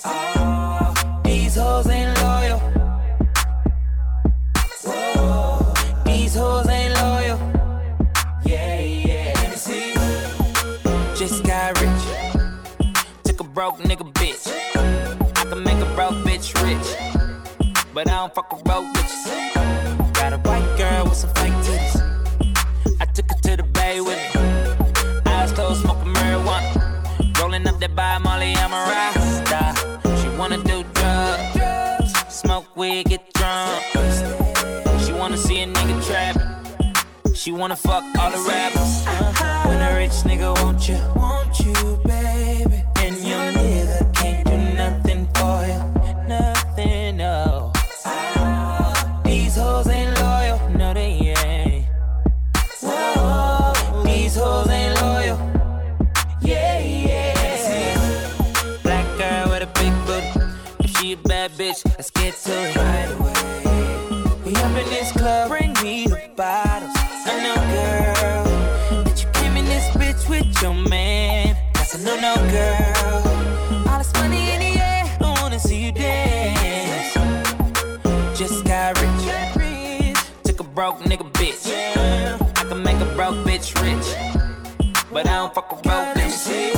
Oh, 0.04 1.20
these 1.24 1.54
hoes 1.54 1.86
ain't 1.88 2.16
loyal. 2.22 2.58
Whoa, 4.84 5.74
these 6.04 6.34
hoes 6.34 6.68
ain't 6.68 6.94
loyal. 6.94 7.38
Yeah, 8.44 8.80
yeah. 8.80 9.32
Let 9.36 9.50
me 9.50 9.56
see. 9.56 9.94
Just 11.14 11.44
got 11.44 11.80
rich. 11.80 12.04
Took 13.24 13.40
a 13.40 13.44
broke 13.44 13.78
nigga 13.78 14.10
bitch. 14.14 14.48
I 15.36 15.44
can 15.44 15.62
make 15.62 15.78
a 15.78 15.94
broke 15.94 16.24
bitch 16.24 16.54
rich. 16.64 16.88
But 17.94 18.08
I 18.08 18.16
don't 18.16 18.34
fuck 18.34 18.52
with 18.52 18.64
broke 18.64 18.86
bitches. 18.94 20.14
Got 20.14 20.32
a 20.32 20.38
white 20.38 20.76
girl 20.78 21.04
with 21.04 21.16
some 21.16 21.34
fake 21.34 21.52
titties. 21.66 21.96
I 23.00 23.04
took 23.06 23.30
her 23.30 23.36
to 23.42 23.56
the 23.58 23.62
bay 23.62 24.00
with 24.00 24.16
me. 24.16 24.31
By 27.94 28.16
Molly, 28.18 28.54
I'm 28.56 28.72
a 28.72 28.76
rasta. 28.90 29.74
She 30.20 30.28
wanna 30.38 30.58
do 30.58 30.82
drugs, 30.94 32.12
smoke 32.28 32.74
weed, 32.74 33.04
get 33.06 33.32
drunk. 33.34 33.82
She 35.04 35.12
wanna 35.12 35.36
see 35.36 35.60
a 35.60 35.66
nigga 35.66 36.06
trap. 36.06 36.36
She 37.34 37.52
wanna 37.52 37.76
fuck 37.76 38.04
all 38.18 38.30
the 38.30 38.38
rappers. 38.48 39.04
When 39.66 39.80
a 39.82 39.94
rich 39.94 40.24
nigga 40.24 40.54
want 40.62 40.88
you, 40.88 40.98
want 41.14 41.60
you, 41.60 42.00
baby. 42.04 42.41
Bitch, 61.72 61.84
let's 61.96 62.10
get 62.10 62.34
to 62.34 62.52
it 62.52 62.76
right 62.76 63.10
away. 63.18 64.44
We 64.44 64.54
up 64.56 64.76
in 64.76 64.88
this 64.90 65.12
club, 65.12 65.48
bring 65.48 65.72
me 65.82 66.06
the 66.06 66.30
bottles. 66.36 66.92
I 66.94 67.42
know, 67.42 67.54
girl, 67.74 69.04
that 69.04 69.22
you 69.22 69.30
came 69.32 69.56
in 69.56 69.64
this 69.64 69.86
bitch 69.90 70.28
with 70.28 70.62
your 70.62 70.74
man. 70.74 71.56
That's 71.74 71.94
a 71.94 72.04
no, 72.04 72.16
no, 72.20 72.34
girl. 72.50 73.88
All 73.88 73.98
this 73.98 74.12
money 74.14 74.50
in 74.50 74.60
the 74.60 74.80
air, 74.80 75.16
I 75.20 75.40
wanna 75.40 75.58
see 75.58 75.86
you 75.86 75.92
dance. 75.92 77.14
Just 78.38 78.64
got 78.64 79.00
rich. 79.00 80.14
Took 80.44 80.60
a 80.60 80.64
broke 80.64 81.00
nigga 81.00 81.30
bitch. 81.32 81.66
I 82.56 82.64
can 82.64 82.82
make 82.82 83.00
a 83.00 83.14
broke 83.14 83.36
bitch 83.46 83.74
rich. 83.82 84.08
But 85.12 85.26
I 85.26 85.36
don't 85.36 85.54
fuck 85.54 85.72
a 85.72 85.76
broke 85.76 86.14
bitch. 86.16 86.74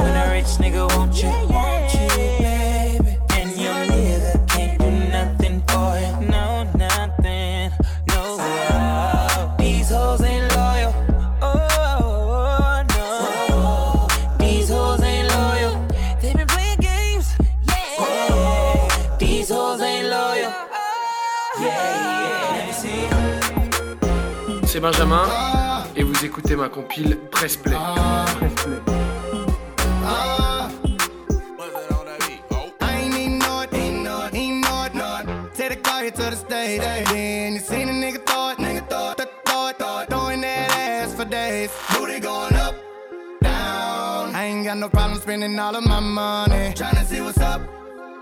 When 0.00 0.14
a 0.14 0.30
rich 0.32 0.58
nigga 0.62 0.88
want 0.96 1.22
you, 1.22 1.55
C'est 24.76 24.82
Benjamin 24.82 25.24
et 25.96 26.02
vous 26.02 26.22
écoutez 26.22 26.54
ma 26.54 26.68
compile 26.68 27.16
Press 27.30 27.56
Play. 27.56 27.74
Got 44.64 44.78
no 44.78 44.88
problem 44.88 45.20
spending 45.20 45.58
all 45.58 45.74
of 45.74 45.84
my 45.84 46.00
money. 46.00 46.74
Tryna 46.74 47.06
see 47.06 47.22
what's 47.22 47.38
up. 47.38 47.62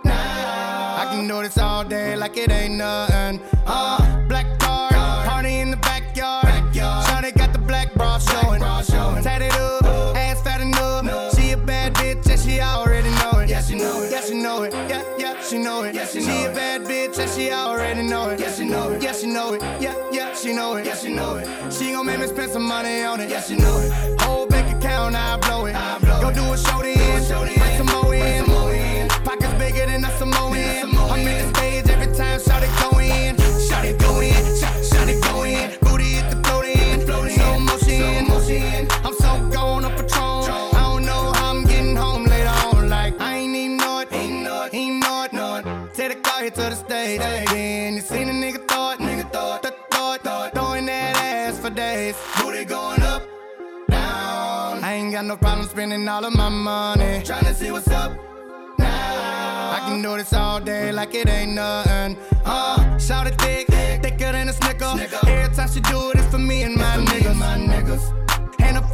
I 0.05 1.09
can 1.11 1.29
all 1.59 1.85
day 1.85 2.15
like 2.15 2.37
it 2.37 2.51
ain't 2.53 2.75
nothing. 2.75 3.41
Uh, 3.67 3.99
black 4.29 4.47
party 4.59 5.61
in 5.61 5.71
the 5.71 5.77
backyard. 5.79 6.44
Shawty 7.89 8.01
got 8.01 8.21
the 8.21 8.59
black 8.59 8.61
bra 8.61 8.83
showing. 8.83 9.23
Tatted 9.23 9.53
up, 9.55 9.85
ass 10.17 10.43
fat 10.43 10.61
enough. 10.61 11.35
She 11.37 11.51
a 11.53 11.57
bad 11.57 11.95
bitch 11.95 12.29
and 12.31 12.41
she 12.41 12.61
already 12.61 13.11
know 13.11 13.41
it. 13.41 13.49
Yeah, 13.49 13.63
she 13.63 13.75
know 13.77 14.03
it. 14.03 14.11
Yeah, 14.11 14.21
she 14.21 14.35
know 14.35 14.63
it. 14.63 14.73
Yeah, 14.73 15.05
yeah, 15.19 15.43
she 15.43 15.59
know 15.59 15.83
it. 15.83 15.95
Yeah, 15.95 16.07
she, 16.07 16.21
know 16.21 16.27
she 16.27 16.45
a 16.45 16.55
bad 16.55 16.83
bitch 16.83 17.19
and 17.19 17.31
she 17.31 17.51
already 17.51 18.03
know 18.03 18.31
it. 18.31 18.41
Yeah, 18.41 18.53
she 18.53 18.65
know 18.65 18.91
it. 18.91 19.03
Yeah, 19.03 19.13
she 19.13 19.27
know 19.27 19.55
it. 19.55 19.63
Yeah, 19.81 19.95
yeah, 20.13 20.35
she 20.35 20.53
know 20.55 20.77
it. 20.77 20.87
Yeah, 20.87 20.97
she 20.97 21.15
know 21.15 21.37
it. 21.37 21.73
She 21.73 21.93
gon' 21.93 22.07
make 22.07 22.21
me 22.21 22.27
spend 22.27 22.53
some 22.53 22.65
money 22.65 23.03
on 23.03 23.21
it. 23.21 23.31
Yeah, 23.31 23.43
she 23.43 23.57
know 23.57 23.79
it. 23.79 24.21
Whole 24.23 24.47
bank 24.47 24.77
account, 24.77 25.15
I 25.15 25.37
blow 25.39 25.67
it. 25.67 25.75
I 25.75 25.99
blow 25.99 26.21
Go 26.21 26.33
do 26.33 26.53
a 26.53 26.59
show 26.59 26.83
then. 26.83 26.97
Bring 26.97 27.77
some 27.77 27.87
more 27.87 28.15
in. 28.15 29.09
Pockets 29.25 29.55
bigger 29.55 29.87
than 29.87 30.05
a 30.05 30.11
Samoan. 30.19 30.55
I'm 30.55 31.21
in 31.21 31.47
the 31.47 31.55
stage 31.55 31.89
every 31.89 32.15
time, 32.15 32.41
spending 55.75 56.07
all 56.07 56.25
of 56.25 56.33
my 56.37 56.49
money. 56.49 57.21
Trying 57.25 57.47
to 57.47 57.55
see 57.55 57.73
what's 57.73 57.89
up 57.89 58.13
now. 58.79 59.73
I 59.77 59.81
can 59.89 60.01
do 60.03 60.17
this 60.17 60.33
all 60.33 60.61
day 60.61 60.93
like 60.93 61.15
it 61.17 61.29
ain't 61.29 61.53
nothing. 61.53 62.17
Uh, 62.45 62.97
shout 62.99 63.27
it 63.27 63.35
thick, 63.41 63.67
thicker 64.01 64.31
than 64.31 64.49
a 64.49 64.53
snicker. 64.53 64.95
Every 65.27 65.53
time 65.57 65.69
she 65.69 65.81
do 65.81 66.11
it, 66.11 66.19
it's 66.19 66.29
for 66.29 66.39
me 66.39 66.63
and 66.63 66.77
my 66.77 66.97
niggas. 66.99 67.37
My 67.37 67.59
niggas. 67.59 68.24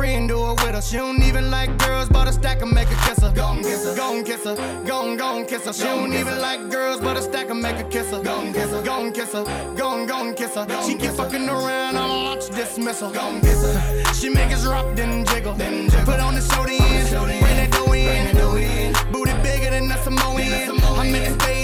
Friend 0.00 0.26
do 0.26 0.50
it 0.50 0.62
with 0.62 0.74
her. 0.74 0.80
She 0.80 0.96
don't 0.96 1.22
even 1.22 1.50
like 1.50 1.76
girls, 1.76 2.08
but 2.08 2.26
a 2.26 2.32
stack 2.32 2.62
and 2.62 2.72
make 2.72 2.88
her 2.88 3.06
kiss 3.06 3.22
her. 3.22 3.30
Gon' 3.34 3.62
kiss 3.62 3.84
her, 3.84 3.94
gon' 3.94 4.24
kiss 4.24 4.44
her, 4.44 4.56
gon' 4.86 5.18
gon' 5.18 5.44
kiss 5.44 5.66
her. 5.66 5.74
She 5.74 5.82
don't 5.82 6.14
even 6.14 6.40
like 6.40 6.70
girls, 6.70 7.02
but 7.02 7.18
a 7.18 7.22
stack 7.22 7.50
and 7.50 7.60
make 7.60 7.76
her 7.76 7.84
kiss 7.90 8.10
her. 8.10 8.22
Gon' 8.22 8.54
kiss 8.54 8.70
her, 8.70 8.82
gon' 8.82 9.12
kiss 9.12 9.34
her, 9.34 9.44
gon' 9.76 10.06
gon' 10.06 10.32
kiss 10.32 10.54
her. 10.54 10.66
She 10.86 10.94
keep 10.94 11.10
fucking 11.10 11.46
around, 11.46 11.98
I'ma 11.98 12.14
launch 12.14 12.48
dismissal. 12.48 13.10
Gon' 13.10 13.42
kiss 13.42 13.60
her. 13.62 14.14
She 14.14 14.30
make 14.30 14.50
us 14.54 14.64
rock, 14.64 14.86
then 14.96 15.26
jiggle. 15.26 15.52
Put 15.52 16.18
on 16.18 16.34
the 16.34 16.40
show 16.40 16.64
then, 16.64 17.42
bring 17.42 17.56
that 17.60 17.70
dough 17.70 17.92
in. 17.92 18.94
Booty 19.12 19.34
bigger 19.42 19.68
than 19.68 19.92
a 19.92 20.02
Samoan. 20.02 20.40
I'm 20.98 21.14
in 21.14 21.24
the 21.24 21.40
stage 21.44 21.59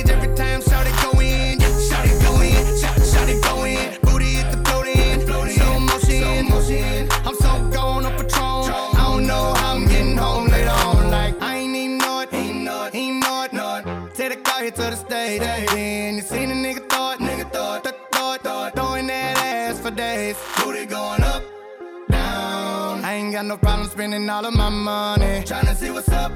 got 23.37 23.45
no 23.45 23.59
problem 23.59 23.87
spending 23.87 24.31
all 24.31 24.47
of 24.47 24.55
my 24.55 24.71
money. 24.71 25.43
Tryna 25.45 25.75
see 25.77 25.91
what's 25.91 26.09
up 26.09 26.33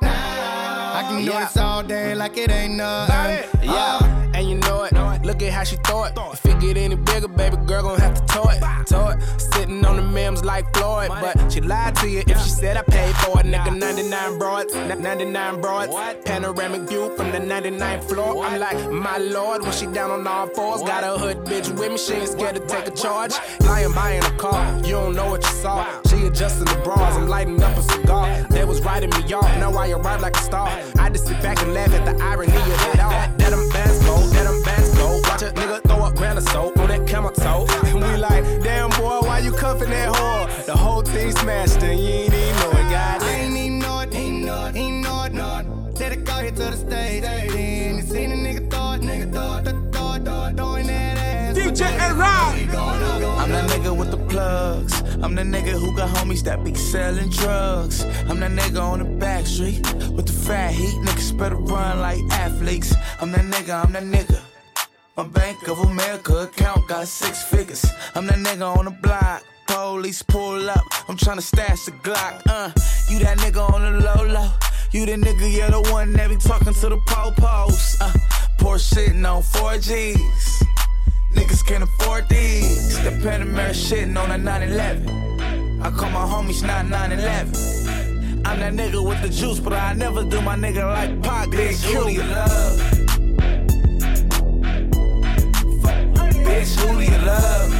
now. 0.00 0.92
I 0.98 1.02
can 1.08 1.24
do 1.24 1.32
Yeah. 1.32 1.40
this 1.40 1.56
all 1.56 1.82
day 1.82 2.14
like 2.14 2.36
it 2.36 2.48
ain't 2.48 2.74
nothing. 2.76 3.40
Yeah, 3.64 3.98
uh, 4.00 4.27
and 4.38 4.48
you 4.48 4.56
know 4.56 4.84
it. 4.84 4.92
Look 5.24 5.42
at 5.42 5.52
how 5.52 5.64
she 5.64 5.76
throw 5.76 6.04
it. 6.04 6.12
If 6.32 6.46
it 6.46 6.60
get 6.60 6.76
any 6.76 6.94
bigger, 6.94 7.28
baby 7.28 7.56
girl 7.66 7.82
gon' 7.82 7.98
have 7.98 8.14
to 8.14 8.26
tow 8.32 8.48
it. 8.48 8.60
Tow 8.86 9.08
it. 9.08 9.20
Sitting 9.52 9.84
on 9.84 9.96
the 9.96 10.02
memes 10.02 10.44
like 10.44 10.72
Floyd, 10.74 11.08
but 11.08 11.52
she 11.52 11.60
lied 11.60 11.96
to 11.96 12.08
you 12.08 12.22
if 12.26 12.40
she 12.42 12.50
said 12.50 12.76
I 12.76 12.82
paid 12.82 13.14
for 13.16 13.40
it. 13.40 13.46
Nigga, 13.46 13.76
99 13.76 14.38
broads, 14.38 14.74
99 14.74 15.60
broads. 15.60 15.92
Panoramic 16.24 16.82
view 16.82 17.14
from 17.16 17.32
the 17.32 17.38
99th 17.38 18.04
floor. 18.04 18.44
I'm 18.44 18.60
like, 18.60 18.90
my 18.90 19.18
lord, 19.18 19.62
when 19.62 19.72
she 19.72 19.86
down 19.86 20.10
on 20.10 20.26
all 20.26 20.46
fours, 20.48 20.82
got 20.82 21.02
a 21.02 21.18
hood 21.18 21.38
bitch 21.38 21.68
with 21.76 21.90
me. 21.90 21.98
She 21.98 22.14
ain't 22.14 22.28
scared 22.28 22.54
to 22.54 22.66
take 22.66 22.86
a 22.86 22.92
charge. 22.92 23.34
Lying 23.60 23.92
buying 23.92 24.24
a 24.24 24.30
car, 24.38 24.76
you 24.84 24.92
don't 24.92 25.14
know 25.16 25.30
what 25.30 25.42
you 25.42 25.50
saw. 25.50 25.84
She 26.08 26.26
adjusting 26.26 26.66
the 26.66 26.80
bras, 26.84 27.16
I'm 27.16 27.26
lighting 27.26 27.60
up 27.62 27.76
a 27.76 27.82
cigar. 27.82 28.46
They 28.50 28.64
was 28.64 28.80
writing 28.82 29.10
me 29.10 29.32
off, 29.32 29.50
now 29.58 29.72
I 29.72 29.90
arrive 29.90 30.20
like 30.22 30.36
a 30.36 30.42
star. 30.42 30.68
I 30.98 31.10
just 31.10 31.26
sit 31.26 31.40
back 31.42 31.60
and 31.62 31.74
laugh 31.74 31.92
at 31.92 32.04
the 32.04 32.22
irony 32.22 32.54
of 32.54 32.94
it 32.94 33.00
all. 33.00 33.10
That, 33.10 33.38
that 33.38 33.52
go. 35.52 35.60
Nigga 35.60 35.82
throw 35.82 36.04
up 36.04 36.14
grand 36.16 36.38
of 36.38 36.48
soap 36.48 36.78
on 36.78 36.88
that 36.88 37.06
camel 37.06 37.30
toe. 37.30 37.66
And 37.84 37.94
we 37.96 38.16
like, 38.16 38.44
damn 38.62 38.90
boy, 38.90 39.20
why 39.20 39.38
you 39.40 39.52
cuffing 39.52 39.90
that 39.90 40.14
whore? 40.14 40.66
The 40.66 40.76
whole 40.76 41.02
team 41.02 41.32
smashed 41.32 41.82
and 41.82 41.98
you 42.00 42.08
ain't 42.08 42.34
even 42.34 42.56
know 42.56 42.70
it, 42.70 42.90
God. 42.90 43.22
I 43.22 43.34
ain't 43.34 43.56
even 43.56 43.78
know 43.78 44.00
it, 44.00 44.14
ain't 44.14 44.44
know 44.44 44.66
it, 44.66 44.76
ain't 44.76 45.04
know 45.04 45.24
it, 45.24 45.32
know 45.32 45.58
it. 45.58 45.96
Take 45.96 46.18
the 46.18 46.24
car 46.24 46.42
here 46.42 46.50
to 46.50 46.56
the 46.56 46.76
stage. 46.76 47.22
Then 47.22 47.96
you 47.96 48.02
seen 48.02 48.32
a 48.32 48.34
nigga 48.34 48.70
thought, 48.70 49.00
nigga 49.00 49.32
thought, 49.32 49.66
it, 49.66 49.74
thought, 49.92 50.24
throw 50.24 50.44
it, 50.44 50.56
throwing 50.56 50.86
that 50.86 51.18
ass. 51.18 51.56
DJ 51.56 51.86
Enron. 51.98 52.48
I'm 53.38 53.50
that 53.50 53.70
nigga 53.70 53.96
with 53.96 54.10
the 54.10 54.18
plugs. 54.18 55.00
I'm 55.22 55.34
the 55.34 55.42
nigga 55.42 55.72
who 55.72 55.96
got 55.96 56.10
homies 56.10 56.44
that 56.44 56.62
be 56.62 56.74
selling 56.74 57.30
drugs. 57.30 58.04
I'm 58.28 58.38
that 58.40 58.52
nigga 58.52 58.80
on 58.80 58.98
the 58.98 59.04
back 59.04 59.46
street 59.46 59.80
with 60.12 60.26
the 60.26 60.32
fat 60.32 60.72
heat. 60.72 60.94
Niggas 61.06 61.36
better 61.36 61.56
run 61.56 62.00
like 62.00 62.20
athletes. 62.30 62.94
I'm 63.20 63.32
that 63.32 63.44
nigga, 63.44 63.84
I'm 63.84 63.92
that 63.92 64.04
nigga. 64.04 64.40
My 65.18 65.24
Bank 65.24 65.66
of 65.66 65.80
America 65.80 66.44
account 66.44 66.86
got 66.86 67.08
six 67.08 67.42
figures. 67.42 67.84
I'm 68.14 68.24
that 68.28 68.36
nigga 68.36 68.76
on 68.78 68.84
the 68.84 68.92
block. 68.92 69.42
Police 69.66 70.22
pull 70.22 70.70
up. 70.70 70.84
I'm 71.08 71.16
tryna 71.16 71.42
stash 71.42 71.86
the 71.86 71.90
Glock. 71.90 72.40
Uh, 72.48 72.70
you 73.10 73.18
that 73.24 73.38
nigga 73.38 73.68
on 73.74 73.80
the 73.82 73.98
low 73.98 74.24
low. 74.24 74.48
You 74.92 75.06
the 75.06 75.14
nigga, 75.14 75.52
yeah, 75.52 75.70
the 75.70 75.80
one 75.90 76.12
that 76.12 76.30
be 76.30 76.36
talking 76.36 76.72
to 76.72 76.88
the 76.88 76.98
po-pos. 77.08 78.00
Uh, 78.00 78.12
poor 78.58 78.76
shitting 78.76 79.28
on 79.28 79.42
4Gs. 79.42 80.62
Niggas 81.34 81.66
can't 81.66 81.82
afford 81.82 82.28
these. 82.28 83.02
The 83.02 83.10
Panamera 83.10 83.70
shitting 83.70 84.16
on 84.16 84.30
a 84.30 84.38
911. 84.38 85.82
I 85.82 85.90
call 85.90 86.10
my 86.10 86.26
homies 86.26 86.64
not 86.64 86.86
911. 86.86 88.46
I'm 88.46 88.60
that 88.60 88.72
nigga 88.72 89.04
with 89.04 89.20
the 89.22 89.30
juice, 89.30 89.58
but 89.58 89.72
I 89.72 89.94
never 89.94 90.22
do 90.22 90.40
my 90.42 90.54
nigga 90.54 90.84
like 90.86 91.20
Pac. 91.24 91.50
Do 91.50 92.08
you 92.08 92.22
love? 92.22 92.97
Bitch, 96.48 96.74
who 96.80 96.96
do 96.96 97.04
you 97.04 97.18
love? 97.18 97.70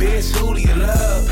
Bitch, 0.00 0.34
who 0.36 0.54
do 0.54 0.60
you 0.60 0.74
love? 0.74 1.31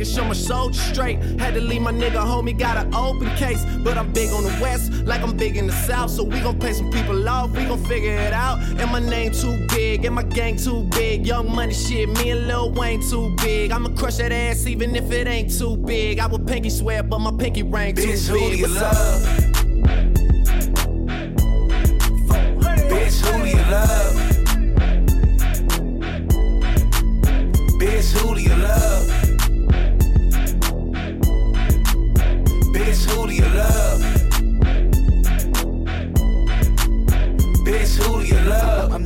making 0.00 0.14
sure 0.14 0.24
my 0.24 0.32
soldiers 0.32 0.80
straight. 0.82 1.18
Had 1.38 1.54
to 1.54 1.60
leave 1.60 1.82
my 1.82 1.92
nigga 1.92 2.22
homie, 2.24 2.58
got 2.58 2.76
an 2.78 2.94
open 2.94 3.28
case. 3.36 3.62
But 3.84 3.98
I'm 3.98 4.12
big 4.12 4.30
on 4.32 4.44
the 4.44 4.58
west, 4.60 4.92
like 5.04 5.20
I'm 5.22 5.36
big 5.36 5.56
in 5.56 5.66
the 5.66 5.72
south. 5.72 6.10
So 6.10 6.22
we 6.22 6.40
gon' 6.40 6.58
pay 6.58 6.72
some 6.72 6.90
people 6.90 7.28
off, 7.28 7.50
we 7.50 7.64
gon' 7.66 7.82
figure 7.84 8.14
it 8.14 8.32
out. 8.32 8.58
And 8.60 8.90
my 8.90 9.00
name 9.00 9.32
too 9.32 9.66
big, 9.68 10.04
and 10.06 10.14
my 10.14 10.22
gang 10.22 10.56
too 10.56 10.84
big. 10.90 11.26
Young 11.26 11.54
money 11.54 11.74
shit, 11.74 12.08
me 12.08 12.30
and 12.30 12.46
Lil 12.46 12.72
Wayne 12.72 13.02
too 13.10 13.34
big. 13.42 13.72
I'ma 13.72 13.90
crush 13.90 14.16
that 14.16 14.32
ass 14.32 14.66
even 14.66 14.96
if 14.96 15.10
it 15.12 15.26
ain't 15.26 15.52
too 15.56 15.76
big. 15.76 16.18
I 16.18 16.26
would 16.26 16.46
pinky 16.46 16.70
swear, 16.70 17.02
but 17.02 17.18
my 17.18 17.32
pinky 17.32 17.62
ring 17.62 17.94
too 17.94 18.02
Bitch, 18.02 18.28
who 18.28 18.38
big. 18.38 18.52
do 18.52 18.56
you 18.56 18.62
What's 18.62 18.80
love? 18.80 19.26
up? 19.26 19.50
Bitch, 22.90 23.20
who 23.20 23.42
do 23.42 23.48
you 23.48 23.62
love? 23.70 24.29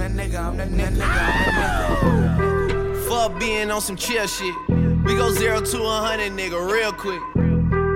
That 0.04 0.12
nigga, 0.12 0.38
I'm 0.38 0.56
that 0.58 0.68
nigga, 0.68 0.88
I'm 0.88 0.98
that 0.98 1.96
nigga. 1.96 3.08
Fuck 3.08 3.40
being 3.40 3.70
on 3.70 3.80
some 3.80 3.96
chill 3.96 4.26
shit. 4.26 4.54
We 4.68 5.16
go 5.16 5.30
zero 5.32 5.60
to 5.60 5.82
a 5.82 5.96
hundred, 6.04 6.32
nigga, 6.32 6.60
real 6.60 6.92
quick. 6.92 7.22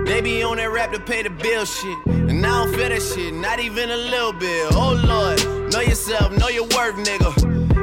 They 0.07 0.23
be 0.23 0.43
on 0.43 0.57
that 0.57 0.71
rap 0.71 0.91
to 0.93 1.01
pay 1.01 1.23
the 1.23 1.29
bill 1.29 1.67
shit. 1.67 1.99
And 2.07 2.47
I 2.47 2.65
don't 2.65 2.75
feel 2.75 2.89
that 2.89 3.03
shit, 3.03 3.35
not 3.35 3.61
even 3.61 3.91
a 3.91 3.97
little 3.97 4.33
bit. 4.33 4.73
Oh 4.73 4.95
lord, 5.05 5.71
know 5.71 5.81
yourself, 5.81 6.33
know 6.33 6.49
your 6.49 6.65
worth, 6.65 6.97
nigga. 6.97 7.31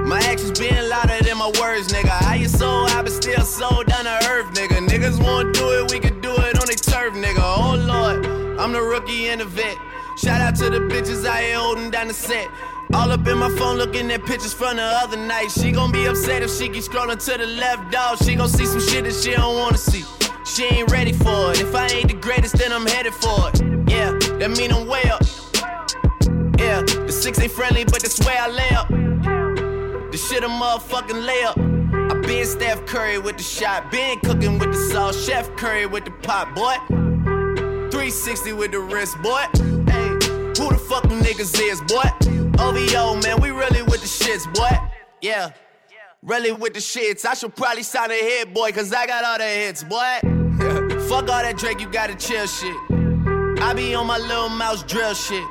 My 0.07 0.19
actions 0.19 0.59
being 0.59 0.89
louder 0.89 1.23
than 1.23 1.37
my 1.37 1.51
words, 1.61 1.93
nigga. 1.93 2.09
How 2.09 2.33
you 2.33 2.47
so 2.47 2.67
I 2.67 3.01
but 3.03 3.11
still 3.11 3.45
so 3.45 3.83
down 3.83 4.05
to 4.05 4.17
earth, 4.29 4.49
nigga. 4.55 4.87
Niggas 4.87 5.21
wanna 5.23 5.51
do 5.51 5.69
it, 5.77 5.91
we 5.91 5.99
can 5.99 6.19
do 6.21 6.33
it 6.33 6.57
on 6.57 6.65
their 6.65 6.81
turf, 6.81 7.13
nigga. 7.13 7.41
Oh 7.41 7.75
lord, 7.77 8.25
I'm 8.59 8.71
the 8.71 8.81
rookie 8.81 9.27
and 9.27 9.41
the 9.41 9.45
vet. 9.45 9.77
Shout 10.17 10.41
out 10.41 10.55
to 10.55 10.69
the 10.69 10.79
bitches 10.79 11.25
out 11.25 11.41
here 11.41 11.57
holding 11.57 11.91
down 11.91 12.07
the 12.07 12.13
set. 12.13 12.47
All 12.93 13.11
up 13.11 13.27
in 13.27 13.37
my 13.37 13.49
phone 13.57 13.77
looking 13.77 14.11
at 14.11 14.25
pictures 14.25 14.53
from 14.53 14.77
the 14.77 14.83
other 14.83 15.17
night. 15.17 15.49
She 15.49 15.71
gon' 15.71 15.91
be 15.91 16.05
upset 16.05 16.43
if 16.43 16.51
she 16.51 16.69
keep 16.69 16.83
scrolling 16.83 17.23
to 17.25 17.37
the 17.37 17.47
left, 17.47 17.91
dog. 17.91 18.17
She 18.23 18.35
gon' 18.35 18.49
see 18.49 18.65
some 18.65 18.79
shit 18.79 19.03
that 19.05 19.13
she 19.13 19.31
don't 19.31 19.57
wanna 19.57 19.77
see. 19.77 20.03
She 20.45 20.63
ain't 20.65 20.91
ready 20.91 21.11
for 21.11 21.51
it. 21.51 21.61
If 21.61 21.73
I 21.75 21.87
ain't 21.87 22.09
the 22.09 22.13
greatest, 22.13 22.57
then 22.57 22.71
I'm 22.71 22.85
headed 22.85 23.13
for 23.13 23.49
it. 23.49 23.61
Yeah, 23.89 24.11
that 24.39 24.51
mean 24.57 24.71
I'm 24.71 24.87
way 24.87 25.03
up. 25.09 25.21
Yeah, 26.59 26.81
the 26.81 27.11
six 27.11 27.39
ain't 27.39 27.51
friendly, 27.51 27.83
but 27.83 28.01
that's 28.01 28.19
where 28.25 28.39
I 28.39 28.47
lay 28.47 28.69
up. 28.69 28.87
The 30.11 30.17
shit 30.17 30.43
a 30.43 30.47
motherfucking 30.47 31.25
lay 31.25 31.43
up. 31.43 31.57
I 31.57 32.19
been 32.21 32.45
Steph 32.45 32.85
Curry 32.85 33.17
with 33.17 33.37
the 33.37 33.43
shot, 33.43 33.91
been 33.91 34.19
cooking 34.19 34.59
with 34.59 34.71
the 34.71 34.77
sauce, 34.91 35.25
Chef 35.25 35.53
Curry 35.57 35.85
with 35.85 36.05
the 36.05 36.11
pot, 36.11 36.55
boy. 36.55 36.75
360 37.89 38.53
with 38.53 38.71
the 38.71 38.79
wrist, 38.79 39.17
boy. 39.21 39.43
Hey, 39.91 40.07
who 40.57 40.69
the 40.69 40.79
fuck 40.87 41.03
niggas 41.05 41.59
is, 41.59 41.81
boy? 41.81 42.44
OVO, 42.59 43.15
man, 43.21 43.41
we 43.41 43.51
really 43.51 43.81
with 43.83 44.01
the 44.01 44.07
shits, 44.07 44.51
boy. 44.53 44.69
Yeah. 45.21 45.51
Really 46.21 46.51
with 46.51 46.73
the 46.73 46.79
shits. 46.79 47.25
I 47.25 47.33
should 47.33 47.55
probably 47.55 47.83
sign 47.83 48.11
a 48.11 48.15
hit, 48.15 48.53
boy, 48.53 48.71
cause 48.71 48.91
I 48.93 49.05
got 49.05 49.23
all 49.23 49.37
the 49.37 49.43
hits, 49.43 49.83
boy. 49.83 50.19
Fuck 51.07 51.29
all 51.29 51.41
that 51.43 51.55
Drake, 51.57 51.79
you 51.79 51.89
gotta 51.89 52.15
chill 52.15 52.47
shit. 52.47 52.75
I 53.61 53.73
be 53.75 53.93
on 53.95 54.07
my 54.07 54.17
Lil 54.17 54.49
Mouse 54.49 54.83
drill 54.83 55.13
shit. 55.13 55.43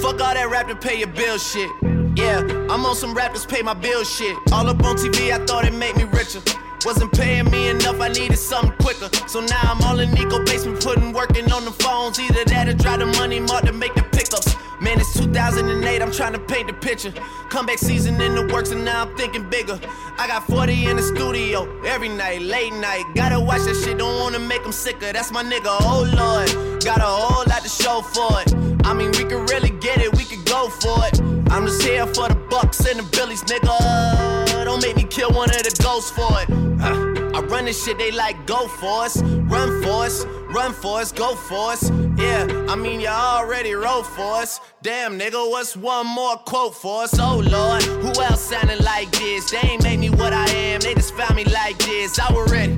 Fuck 0.00 0.20
all 0.20 0.34
that 0.34 0.48
rap 0.50 0.68
to 0.68 0.76
pay 0.76 0.98
your 0.98 1.08
bill 1.08 1.38
shit. 1.38 1.70
Yeah, 2.16 2.40
I'm 2.70 2.86
on 2.86 2.94
some 2.94 3.14
rappers 3.14 3.44
pay 3.44 3.62
my 3.62 3.74
bill 3.74 4.04
shit. 4.04 4.36
All 4.52 4.68
up 4.68 4.82
on 4.84 4.96
TV, 4.96 5.32
I 5.32 5.44
thought 5.44 5.64
it 5.64 5.74
made 5.74 5.96
me 5.96 6.04
richer. 6.04 6.40
Wasn't 6.84 7.10
paying 7.12 7.50
me 7.50 7.70
enough, 7.70 7.98
I 7.98 8.08
needed 8.08 8.36
something 8.36 8.72
quicker. 8.78 9.08
So 9.26 9.40
now 9.40 9.60
I'm 9.62 9.80
all 9.82 10.00
in 10.00 10.10
Nico 10.12 10.44
basement, 10.44 10.82
putting 10.82 11.14
working 11.14 11.50
on 11.50 11.64
the 11.64 11.70
phones. 11.70 12.20
Either 12.20 12.44
that 12.44 12.68
or 12.68 12.74
drive 12.74 12.98
the 12.98 13.06
money 13.06 13.40
mark 13.40 13.64
to 13.64 13.72
make 13.72 13.94
the 13.94 14.02
pickups. 14.02 14.54
Man, 14.82 15.00
it's 15.00 15.14
2008, 15.14 16.02
I'm 16.02 16.12
trying 16.12 16.34
to 16.34 16.38
paint 16.38 16.66
the 16.66 16.74
picture. 16.74 17.10
Comeback 17.48 17.78
season 17.78 18.20
in 18.20 18.34
the 18.34 18.52
works, 18.52 18.70
and 18.70 18.84
now 18.84 19.06
I'm 19.06 19.16
thinking 19.16 19.48
bigger. 19.48 19.80
I 20.18 20.26
got 20.26 20.46
40 20.46 20.84
in 20.84 20.96
the 20.96 21.02
studio 21.02 21.64
every 21.84 22.10
night, 22.10 22.42
late 22.42 22.74
night. 22.74 23.04
Gotta 23.14 23.40
watch 23.40 23.62
that 23.62 23.76
shit, 23.82 23.96
don't 23.96 24.20
wanna 24.20 24.40
make 24.40 24.62
them 24.62 24.72
sicker. 24.72 25.10
That's 25.10 25.32
my 25.32 25.42
nigga, 25.42 25.74
oh 25.80 26.04
lord. 26.04 26.84
Got 26.84 26.98
a 26.98 27.04
whole 27.04 27.44
lot 27.46 27.62
to 27.62 27.68
show 27.70 28.02
for 28.02 28.40
it. 28.42 28.52
I 28.84 28.92
mean, 28.92 29.10
we 29.12 29.24
could 29.24 29.48
really 29.48 29.70
get 29.70 30.02
it, 30.02 30.14
we 30.14 30.24
could 30.24 30.44
go 30.44 30.68
for 30.68 31.06
it. 31.06 31.18
I'm 31.50 31.66
just 31.66 31.82
here 31.82 32.06
for 32.08 32.28
the 32.28 32.36
bucks 32.50 32.84
and 32.86 32.98
the 32.98 33.04
billies, 33.16 33.42
nigga. 33.44 34.43
Don't 34.64 34.82
make 34.82 34.96
me 34.96 35.04
kill 35.04 35.30
one 35.30 35.50
of 35.50 35.62
the 35.62 35.80
ghosts 35.82 36.10
for 36.10 36.28
it. 36.40 36.50
Uh, 36.80 37.36
I 37.36 37.40
run 37.46 37.66
this 37.66 37.84
shit, 37.84 37.98
they 37.98 38.10
like 38.10 38.46
go 38.46 38.66
for 38.66 39.04
us, 39.04 39.22
run 39.22 39.82
for 39.82 40.04
us, 40.04 40.24
run 40.24 40.72
for 40.72 41.00
us, 41.00 41.12
go 41.12 41.34
for 41.34 41.72
us. 41.72 41.90
Yeah, 42.16 42.46
I 42.68 42.74
mean 42.74 43.00
you 43.00 43.08
already 43.08 43.74
wrote 43.74 44.06
for 44.06 44.34
us. 44.36 44.60
Damn 44.82 45.18
nigga, 45.18 45.50
what's 45.50 45.76
one 45.76 46.06
more 46.06 46.36
quote 46.36 46.74
for 46.74 47.02
us? 47.02 47.18
Oh 47.18 47.38
lord, 47.38 47.82
who 47.82 48.22
else 48.22 48.40
sounding 48.40 48.82
like 48.82 49.10
this? 49.12 49.50
They 49.50 49.58
ain't 49.58 49.82
made 49.82 49.98
me 50.00 50.10
what 50.10 50.32
I 50.32 50.48
am, 50.50 50.80
they 50.80 50.94
just 50.94 51.14
found 51.14 51.36
me 51.36 51.44
like 51.44 51.78
this. 51.78 52.18
I 52.18 52.32
was 52.32 52.50
ready. 52.50 52.76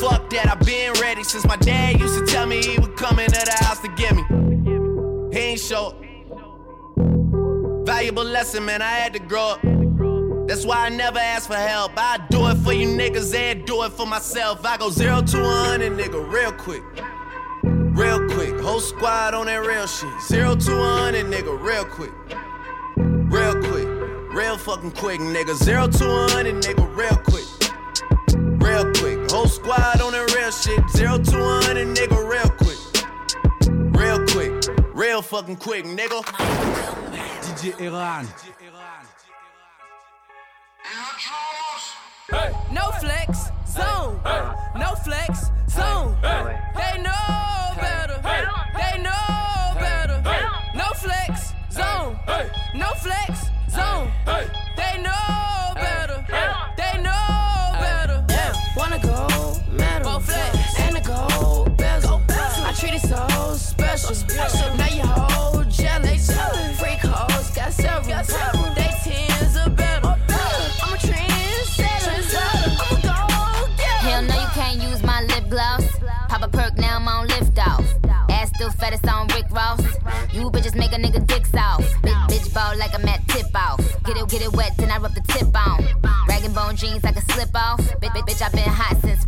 Fuck 0.00 0.30
that, 0.30 0.48
I've 0.50 0.66
been 0.66 0.92
ready 0.94 1.22
since 1.24 1.46
my 1.46 1.56
dad 1.56 2.00
used 2.00 2.18
to 2.18 2.26
tell 2.26 2.46
me 2.46 2.62
he 2.62 2.78
would 2.78 2.96
come 2.96 3.18
into 3.18 3.38
the 3.38 3.64
house 3.64 3.80
to 3.80 3.88
get 3.96 4.14
me. 4.16 4.24
He 5.32 5.38
ain't 5.38 5.60
show. 5.60 5.94
Valuable 7.84 8.24
lesson, 8.24 8.64
man, 8.64 8.80
I 8.80 8.90
had 8.90 9.12
to 9.12 9.18
grow 9.18 9.50
up. 9.50 9.81
That's 10.46 10.66
why 10.66 10.86
I 10.86 10.88
never 10.88 11.18
ask 11.18 11.46
for 11.48 11.56
help. 11.56 11.92
I 11.96 12.18
do 12.30 12.46
it 12.48 12.56
for 12.56 12.72
you 12.72 12.88
niggas 12.88 13.34
and 13.34 13.64
do 13.64 13.84
it 13.84 13.92
for 13.92 14.06
myself. 14.06 14.64
I 14.66 14.76
go 14.76 14.90
zero 14.90 15.22
to 15.22 15.40
a 15.40 15.44
hundred, 15.44 15.92
nigga, 15.92 16.32
real 16.32 16.52
quick. 16.52 16.82
Real 17.62 18.28
quick. 18.28 18.60
Whole 18.60 18.80
squad 18.80 19.34
on 19.34 19.46
that 19.46 19.64
real 19.64 19.86
shit. 19.86 20.10
Zero 20.22 20.56
to 20.56 20.72
a 20.72 20.96
hundred, 20.98 21.26
nigga, 21.26 21.58
real 21.62 21.84
quick. 21.84 22.12
Real 22.96 23.54
quick. 23.62 23.88
Real 24.34 24.58
fucking 24.58 24.92
quick, 24.92 25.20
nigga. 25.20 25.54
Zero 25.54 25.86
to 25.86 26.10
a 26.10 26.28
hundred, 26.30 26.56
nigga, 26.56 26.96
real 26.96 27.16
quick. 27.18 27.46
Real 28.60 28.92
quick. 28.94 29.30
Whole 29.30 29.46
squad 29.46 30.00
on 30.00 30.12
that 30.12 30.32
real 30.34 30.50
shit. 30.50 30.80
Zero 30.90 31.18
to 31.18 31.38
a 31.38 31.62
hundred, 31.62 31.88
nigga, 31.96 32.18
real 32.28 32.50
quick. 32.58 32.78
Real 33.94 34.26
quick. 34.26 34.94
Real 34.94 35.22
fucking 35.22 35.56
quick, 35.56 35.84
nigga. 35.84 36.22
DJ 37.42 37.80
Iran. 37.80 38.26
No 42.72 42.90
flex, 43.00 43.50
zone. 43.66 44.20
No 44.76 44.94
flex, 45.04 45.50
zone. 45.68 46.16
They 46.22 47.02
know 47.02 47.74
better. 47.80 48.18
They 48.22 48.98
know 49.02 49.74
better. 49.78 50.22
No 50.74 50.88
flex, 50.94 51.52
zone. 51.70 52.18
No 52.74 52.88
flex, 52.94 53.50
zone. 53.70 54.10
They 54.76 55.02
know 55.02 55.51
off. 81.56 81.84
Bitch, 82.02 82.28
bitch 82.28 82.54
ball 82.54 82.76
like 82.76 82.94
I'm 82.94 83.08
at 83.08 83.26
tip 83.28 83.46
off. 83.54 83.80
Get 84.04 84.16
it, 84.16 84.28
get 84.28 84.42
it 84.42 84.52
wet, 84.52 84.76
then 84.76 84.90
I 84.90 84.98
rub 84.98 85.14
the 85.14 85.20
tip 85.22 85.54
on. 85.56 85.84
Rag 86.28 86.44
and 86.44 86.54
bone 86.54 86.76
jeans 86.76 87.04
I 87.04 87.12
can 87.12 87.22
slip 87.22 87.54
off. 87.54 87.80
Bitch, 88.00 88.10
bitch, 88.10 88.26
bitch, 88.28 88.42
i 88.42 88.48
been 88.50 88.68
hot 88.68 88.96
since 89.00 89.21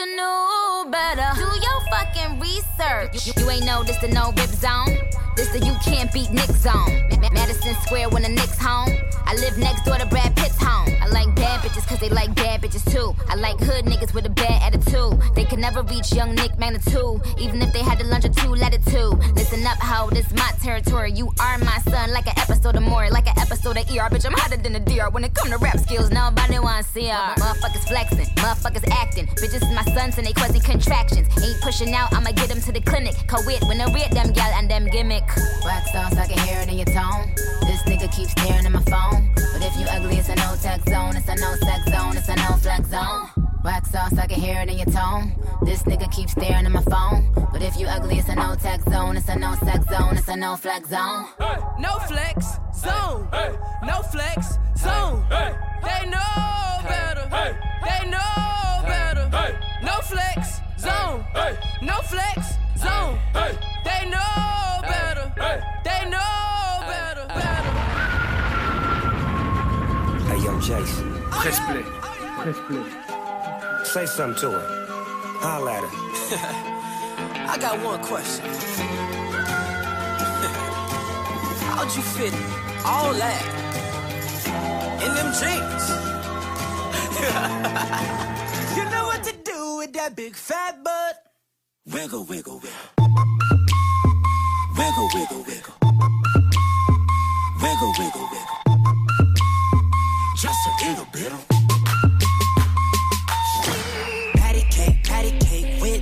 you 0.00 0.16
knew 0.16 0.90
better. 0.90 1.28
Do 1.34 1.44
your 1.44 1.80
fucking 1.90 2.40
research. 2.40 3.26
You, 3.26 3.32
you 3.36 3.50
ain't 3.50 3.66
know 3.66 3.82
this 3.82 3.98
the 3.98 4.08
no 4.08 4.32
rip 4.36 4.48
zone. 4.48 4.96
This 5.36 5.48
the 5.48 5.58
you 5.58 5.74
can't 5.84 6.10
beat 6.12 6.30
Nick 6.30 6.50
zone. 6.56 7.06
Ma- 7.10 7.18
Ma- 7.18 7.30
Madison 7.32 7.74
Square 7.82 8.08
when 8.08 8.22
the 8.22 8.30
Knicks 8.30 8.58
home. 8.58 8.88
I 9.26 9.34
live 9.34 9.58
next 9.58 9.84
door 9.84 9.98
to 9.98 10.06
Brad 10.06 10.34
Pitt's 10.36 10.56
home. 10.56 10.88
I 11.02 11.08
like 11.08 11.34
bad 11.36 11.60
bitches 11.60 11.86
cause 11.86 11.98
they 12.00 12.08
like 12.08 12.34
bad 12.34 12.62
bitches 12.62 12.90
too. 12.90 13.14
I 13.28 13.34
like 13.34 13.58
hood 13.60 13.84
niggas 13.84 14.14
with 14.14 14.24
a 14.24 14.30
bad 14.30 14.62
attitude. 14.62 15.20
They 15.34 15.44
never 15.60 15.82
reach 15.82 16.12
young 16.12 16.34
Nick 16.34 16.58
magnitude. 16.58 17.20
Even 17.38 17.60
if 17.62 17.72
they 17.72 17.82
had 17.82 17.98
to 17.98 18.06
lunch 18.06 18.24
or 18.24 18.30
two 18.30 18.54
latitude. 18.54 19.18
Listen 19.36 19.64
up, 19.66 19.78
ho, 19.78 20.08
this 20.10 20.32
my 20.32 20.50
territory. 20.62 21.12
You 21.12 21.30
are 21.38 21.58
my 21.58 21.78
son, 21.88 22.12
like 22.12 22.26
an 22.26 22.38
episode 22.38 22.76
of 22.76 22.82
more, 22.82 23.08
like 23.10 23.28
an 23.28 23.38
episode 23.38 23.76
of 23.76 23.84
ER. 23.90 24.08
Bitch, 24.08 24.24
I'm 24.24 24.32
hotter 24.32 24.56
than 24.56 24.74
a 24.76 24.80
DR. 24.80 25.10
When 25.10 25.22
it 25.22 25.34
come 25.34 25.50
to 25.50 25.58
rap 25.58 25.78
skills, 25.78 26.10
nobody 26.10 26.58
wanna 26.58 26.82
see 26.82 27.06
her. 27.06 27.34
Motherfuckers 27.36 27.86
flexing, 27.86 28.26
motherfuckers 28.36 28.88
acting. 28.90 29.26
Bitches 29.26 29.62
is 29.62 29.72
my 29.74 29.84
sons 29.94 30.16
and 30.18 30.26
they 30.26 30.32
quasi 30.32 30.60
contractions. 30.60 31.28
Ain't 31.44 31.60
pushing 31.60 31.94
out, 31.94 32.12
I'ma 32.14 32.32
get 32.32 32.48
them 32.48 32.60
to 32.62 32.72
the 32.72 32.80
clinic. 32.80 33.14
Co-wit 33.28 33.62
when 33.64 33.80
I 33.80 33.92
read 33.92 34.12
them 34.12 34.32
gal 34.32 34.50
and 34.54 34.70
them 34.70 34.88
gimmick. 34.88 35.26
Wax 35.64 35.92
sauce, 35.92 36.16
I 36.16 36.26
can 36.26 36.38
hear 36.46 36.60
it 36.60 36.68
in 36.68 36.76
your 36.76 36.86
tone. 36.86 37.32
This 37.68 37.82
nigga 37.84 38.10
keeps 38.14 38.32
staring 38.32 38.64
at 38.64 38.72
my 38.72 38.82
phone. 38.84 39.30
But 39.34 39.62
if 39.62 39.76
you 39.76 39.86
ugly, 39.86 40.16
it's 40.16 40.28
a 40.30 40.36
no 40.36 40.56
tech 40.60 40.80
zone. 40.88 41.16
It's 41.16 41.28
a 41.28 41.34
no 41.36 41.54
sex 41.56 41.84
zone. 41.90 42.16
It's 42.16 42.28
a 42.28 42.36
no 42.36 42.56
flex 42.56 42.88
zone. 42.88 43.49
Wax 43.62 43.90
sauce, 43.90 44.16
I 44.16 44.26
can 44.26 44.40
hear 44.40 44.60
it 44.62 44.70
in 44.70 44.78
your 44.78 44.86
tone. 44.86 45.34
This 45.62 45.82
nigga 45.82 46.10
keeps 46.10 46.32
staring 46.32 46.64
at 46.64 46.72
my 46.72 46.82
phone. 46.82 47.30
But 47.52 47.62
if 47.62 47.76
you 47.78 47.86
ugly, 47.86 48.18
it's 48.18 48.28
a 48.28 48.34
no 48.34 48.54
tech 48.54 48.80
zone. 48.88 49.16
It's 49.18 49.28
a 49.28 49.36
no 49.38 49.54
sex 49.56 49.86
zone. 49.86 50.16
It's 50.16 50.28
a 50.28 50.36
no 50.36 50.56
flex 50.56 50.88
zone. 50.88 51.26
No 51.78 51.98
flex 52.08 52.46
zone. 52.74 53.28
No 53.84 54.02
flex 54.10 54.58
zone. 54.78 55.24
They 55.28 56.06
know 56.08 56.80
better. 56.88 57.28
They 57.84 58.08
know 58.08 58.82
better. 58.86 59.28
No 59.82 59.92
flex 60.02 60.60
zone. 60.78 61.24
No 61.82 61.96
flex 62.02 62.54
zone. 62.78 63.18
They 63.84 64.08
know 64.08 64.80
better. 64.82 65.32
They 65.84 66.08
know 66.08 66.80
better. 66.88 67.26
better. 67.28 67.72
Hey, 70.28 70.38
yo, 70.44 70.58
Jason. 70.60 71.12
Press 71.30 71.60
play. 71.60 71.82
Press 72.42 72.56
play. 72.66 73.09
Say 73.84 74.06
something 74.06 74.40
to 74.42 74.50
her. 74.52 74.86
Holla 75.40 75.72
at 75.72 75.84
her. 75.84 75.90
I 77.50 77.58
got 77.58 77.82
one 77.84 78.00
question. 78.04 78.44
How'd 81.66 81.96
you 81.96 82.02
fit 82.02 82.32
all 82.84 83.12
that 83.14 83.42
in 85.02 85.14
them 85.14 85.32
jeans? 85.40 85.90
you 88.76 88.84
know 88.90 89.06
what 89.06 89.24
to 89.24 89.32
do 89.44 89.76
with 89.78 89.92
that 89.94 90.14
big 90.14 90.36
fat 90.36 90.84
butt. 90.84 91.16
Wiggle, 91.86 92.24
wiggle, 92.24 92.60
wiggle. 92.60 92.70
Wiggle, 94.76 95.08
wiggle, 95.14 95.42
wiggle. 95.48 95.74
Wiggle, 97.60 97.92
wiggle, 97.98 98.28
wiggle. 98.30 98.58
Just 100.36 100.66
a 100.66 100.70
little 100.88 101.06
bit. 101.12 101.59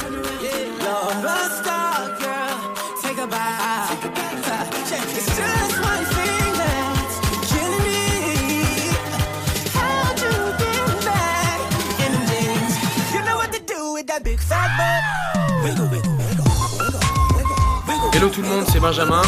Hello 18.13 18.29
tout 18.29 18.41
le 18.41 18.49
monde, 18.49 18.65
c'est 18.71 18.79
Benjamin. 18.79 19.21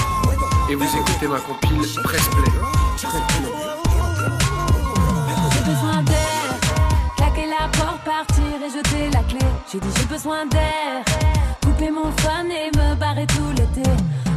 Et 0.70 0.76
vous 0.76 0.86
écoutez 0.86 1.28
ma 1.28 1.39
compile 1.39 1.82
Press 2.03 2.28
Play. 2.28 2.51
J'ai 2.97 3.07
besoin 5.72 6.03
d'air, 6.03 6.59
claquer 7.16 7.47
la 7.47 7.68
porte, 7.70 8.03
partir 8.03 8.43
et 8.64 8.70
jeter 8.70 9.09
la 9.11 9.24
clé. 9.24 9.39
J'ai 9.72 9.80
dit 9.80 9.88
j'ai 9.97 10.05
besoin 10.05 10.45
d'air, 10.45 11.03
mon 11.92 12.12
fun 12.22 12.46
et 12.50 12.70
me 12.78 12.96
barrer 12.96 13.26
tout 13.28 13.52
l'été. 13.58 13.90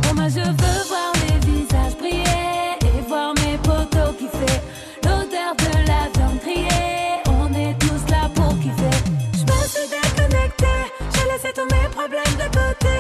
Oh 0.08 0.14
moi 0.14 0.28
je 0.28 0.40
veux 0.40 0.82
voir 0.88 1.12
les 1.22 1.38
visages 1.46 1.96
briller 1.98 2.76
et 2.82 3.00
voir 3.08 3.34
mes 3.34 3.56
potos 3.58 4.14
kiffer. 4.18 4.60
L'odeur 5.04 5.54
de 5.56 5.72
la 5.86 6.08
viande 6.14 6.38
grillée, 6.42 7.22
on 7.26 7.52
est 7.54 7.74
tous 7.78 8.10
là 8.10 8.28
pour 8.34 8.58
kiffer. 8.58 8.96
Je 9.32 9.44
me 9.50 9.58
suis 9.72 9.88
déconnecté, 9.88 10.74
j'ai 11.14 11.26
laissé 11.30 11.52
tous 11.54 11.68
mes 11.74 11.88
problèmes 11.90 12.36
de 12.42 12.48
côté. 12.58 12.96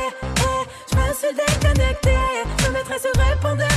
Et 0.50 0.60
je 0.90 0.96
me 0.96 1.14
suis 1.14 1.34
déconnecté, 1.34 2.16
je 2.62 2.70
mettrai 2.70 2.98
sur 2.98 3.14
répondeur 3.30 3.76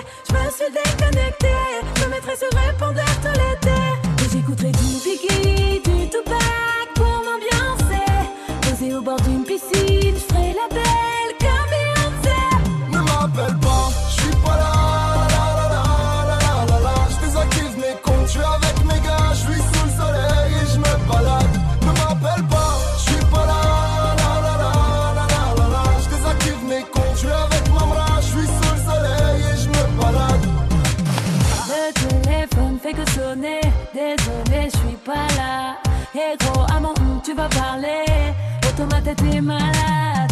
Je 0.31 0.37
me 0.37 0.51
suis 0.51 0.71
déconnecté, 0.71 1.47
je 1.95 2.05
me 2.05 2.09
mettrai 2.09 2.35
sur 2.35 2.47
répondeur 2.59 3.05
tout 3.21 3.39
l'été. 3.39 3.77
J'écouterai 4.31 4.71
du 4.71 4.77
Biggie, 5.03 5.81
du 5.83 6.09
Tupac 6.09 6.87
pour 6.95 7.21
m'ambiancer. 7.25 8.95
Au 8.95 9.01
bord 9.01 9.20
pas 37.41 37.49
parler. 37.49 38.05
Automate 38.67 39.07
était 39.07 39.41
malade. 39.41 40.30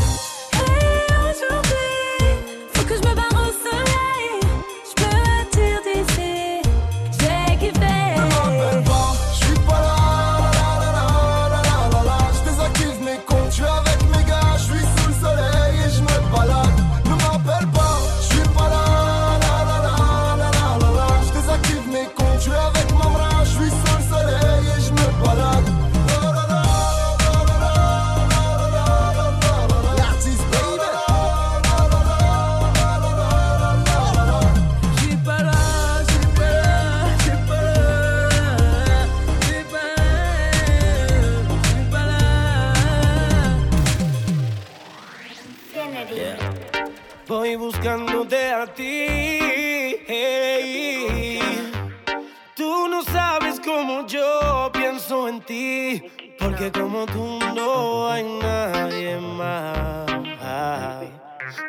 Porque 56.37 56.71
como 56.71 57.07
tú 57.07 57.39
no 57.55 58.07
hay 58.07 58.23
nadie 58.23 59.17
más. 59.17 60.05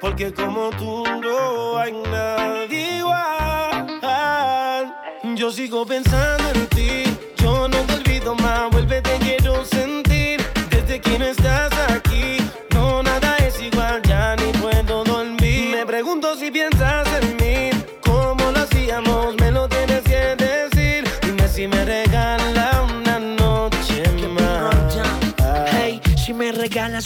Porque 0.02 0.34
como 0.34 0.68
tú 0.72 1.02
no 1.22 1.78
hay 1.78 1.92
nadie 1.92 2.98
igual. 2.98 3.86
Yo 5.34 5.50
sigo 5.50 5.86
pensando 5.86 6.50
en 6.50 6.66
ti. 6.66 7.04
Yo 7.38 7.68
no 7.68 7.78
te 7.86 7.94
olvido 7.94 8.34
más. 8.34 8.70
Vuelve, 8.70 9.00
te 9.00 9.16
quiero 9.18 9.64
sentir. 9.64 10.42
Desde 10.68 11.00
que 11.00 11.18
no 11.18 11.24
estás 11.24 11.72
aquí. 11.90 12.39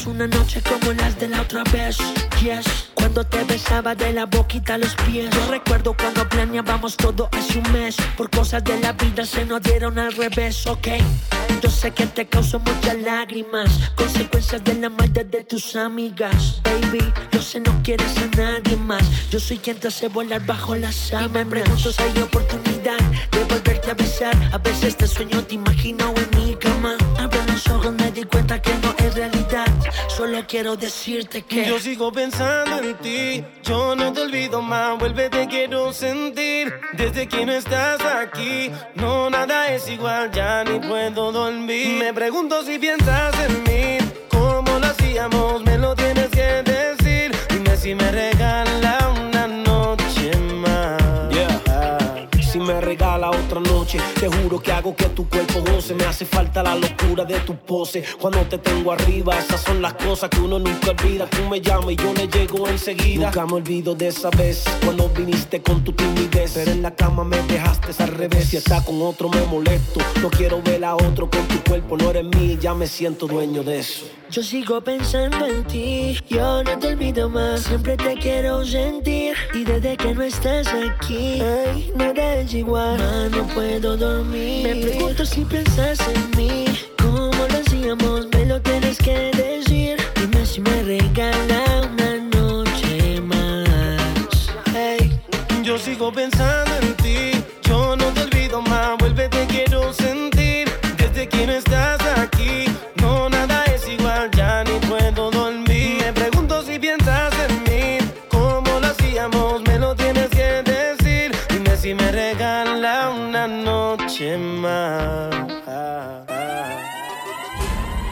Una 0.02 0.26
noche 0.26 0.60
como 0.62 0.92
las 0.92 1.18
de 1.18 1.28
la 1.28 1.40
otra 1.40 1.62
vez, 1.72 1.96
yes. 2.42 2.90
Cuando 2.94 3.24
te 3.24 3.44
besaba 3.44 3.94
de 3.94 4.12
la 4.12 4.26
boquita 4.26 4.74
a 4.74 4.78
los 4.78 4.94
pies. 5.06 5.30
Yo 5.30 5.50
recuerdo 5.50 5.94
cuando 5.96 6.28
planeábamos 6.28 6.96
todo 6.96 7.28
hace 7.32 7.58
un 7.58 7.72
mes. 7.72 7.96
Por 8.16 8.28
cosas 8.30 8.64
de 8.64 8.80
la 8.80 8.92
vida 8.92 9.24
se 9.24 9.44
nos 9.44 9.62
dieron 9.62 9.98
al 9.98 10.12
revés, 10.12 10.66
ok. 10.66 10.88
Yo 11.62 11.70
sé 11.70 11.92
que 11.92 12.06
te 12.06 12.26
causó 12.26 12.58
muchas 12.58 12.98
lágrimas. 12.98 13.70
Consecuencias 13.94 14.64
de 14.64 14.74
la 14.74 14.88
maldad 14.90 15.26
de 15.26 15.44
tus 15.44 15.76
amigas. 15.76 16.60
Baby, 16.64 17.04
yo 17.30 17.40
sé 17.40 17.60
no 17.60 17.72
quieres 17.82 18.16
a 18.18 18.26
nadie 18.36 18.76
más. 18.76 19.02
Yo 19.30 19.38
soy 19.38 19.58
quien 19.58 19.78
te 19.78 19.88
hace 19.88 20.08
volar 20.08 20.44
bajo 20.44 20.74
las 20.74 20.94
sábanas. 20.94 21.30
Y 21.30 21.44
me 21.44 21.44
pregunto 21.44 21.92
si 21.92 22.02
hay 22.02 22.18
oportunidad 22.22 22.98
de 23.30 23.44
volverte 23.44 23.90
a 23.90 23.94
besar. 23.94 24.34
A 24.52 24.58
veces 24.58 24.96
te 24.96 25.06
sueño, 25.06 25.42
te 25.44 25.54
imagino 25.54 26.12
en 26.16 26.38
mi 26.38 26.54
cama. 26.56 26.96
Abro 27.18 27.40
los 27.46 27.66
ojos, 27.68 27.92
me 27.94 28.10
di 28.10 28.24
cuenta 28.24 28.60
que 28.60 28.74
no 28.82 28.94
es 28.98 29.14
realidad. 29.14 29.73
Solo 30.08 30.44
quiero 30.46 30.76
decirte 30.76 31.42
que 31.42 31.66
Yo 31.66 31.78
sigo 31.78 32.12
pensando 32.12 32.78
en 32.78 32.94
ti, 32.98 33.44
yo 33.62 33.96
no 33.96 34.12
te 34.12 34.20
olvido 34.22 34.62
más, 34.62 34.98
vuelve 34.98 35.28
te 35.28 35.46
quiero 35.46 35.92
sentir. 35.92 36.72
Desde 36.92 37.26
que 37.26 37.44
no 37.44 37.52
estás 37.52 38.00
aquí, 38.02 38.70
no 38.94 39.28
nada 39.30 39.72
es 39.72 39.88
igual, 39.88 40.30
ya 40.30 40.64
ni 40.64 40.78
puedo 40.78 41.32
dormir. 41.32 41.98
Me 41.98 42.12
pregunto 42.12 42.62
si 42.62 42.78
piensas 42.78 43.34
en 43.40 43.62
mí, 43.64 43.98
cómo 44.28 44.78
lo 44.78 44.86
hacíamos, 44.86 45.62
me 45.64 45.78
lo 45.78 45.94
tienes 45.94 46.28
que 46.28 46.62
decir. 46.62 47.36
Dime 47.48 47.76
si 47.76 47.94
me 47.94 48.10
regala 48.10 48.63
te 54.20 54.28
juro 54.28 54.60
que 54.60 54.72
hago 54.72 54.94
que 54.94 55.06
tu 55.06 55.28
cuerpo 55.28 55.60
goce. 55.60 55.94
Me 55.94 56.04
hace 56.04 56.24
falta 56.24 56.62
la 56.62 56.74
locura 56.76 57.24
de 57.24 57.38
tu 57.40 57.56
pose. 57.56 58.02
Cuando 58.20 58.40
te 58.42 58.58
tengo 58.58 58.92
arriba, 58.92 59.38
esas 59.38 59.60
son 59.60 59.80
las 59.82 59.94
cosas 59.94 60.30
que 60.30 60.40
uno 60.40 60.58
nunca 60.58 60.90
olvida. 60.90 61.26
Tú 61.26 61.42
me 61.48 61.60
llamas 61.60 61.92
y 61.92 61.96
yo 61.96 62.12
le 62.14 62.28
llego 62.28 62.68
enseguida. 62.68 63.26
Nunca 63.26 63.46
me 63.46 63.54
olvido 63.54 63.94
de 63.94 64.08
esa 64.08 64.30
vez 64.30 64.64
cuando 64.84 65.08
viniste 65.08 65.62
con 65.62 65.82
tu 65.84 65.92
timidez. 65.92 66.52
Pero 66.54 66.72
en 66.72 66.82
la 66.82 66.94
cama 66.94 67.24
me 67.24 67.38
dejaste 67.42 68.02
al 68.02 68.10
revés. 68.10 68.48
Si 68.48 68.56
está 68.56 68.84
con 68.84 69.00
otro 69.02 69.28
me 69.28 69.42
molesto. 69.42 70.00
No 70.22 70.30
quiero 70.30 70.62
ver 70.62 70.84
a 70.84 70.94
otro 70.94 71.28
con 71.28 71.46
tu 71.48 71.62
cuerpo. 71.68 71.96
No 71.96 72.10
eres 72.10 72.24
mí, 72.24 72.58
ya 72.60 72.74
me 72.74 72.86
siento 72.86 73.26
dueño 73.26 73.62
de 73.62 73.78
eso. 73.78 74.06
Yo 74.30 74.42
sigo 74.42 74.80
pensando 74.80 75.46
en 75.46 75.64
ti, 75.64 76.18
yo 76.28 76.64
no 76.64 76.78
te 76.78 76.88
olvido 76.88 77.28
más, 77.28 77.60
siempre 77.60 77.96
te 77.96 78.14
quiero 78.14 78.64
sentir 78.64 79.36
y 79.52 79.64
desde 79.64 79.96
que 79.96 80.14
no 80.14 80.22
estás 80.22 80.66
aquí, 80.66 81.40
ay, 81.40 81.92
nada 81.94 82.36
es 82.36 82.52
igual, 82.54 83.30
no 83.30 83.46
puedo 83.48 83.83
Me 83.84 84.76
pregunto 84.80 85.26
si 85.26 85.44
piensas 85.44 85.98
en 86.08 86.30
mí, 86.38 86.64
cómo 86.96 87.30
lo 87.36 87.58
hacíamos, 87.58 88.26
me 88.32 88.46
lo 88.46 88.58
tienes 88.62 88.96
que 88.96 89.30
decir. 89.36 89.98
Dime 90.18 90.46
si 90.46 90.62
me 90.62 90.82
regala 90.84 91.82
una 91.92 92.16
noche 92.34 93.20
más. 93.20 94.48
Hey, 94.72 95.20
yo 95.62 95.76
sigo 95.76 96.10
pensando 96.10 96.74
en 96.80 96.93
más. 114.64 116.26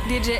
DJ. 0.09 0.39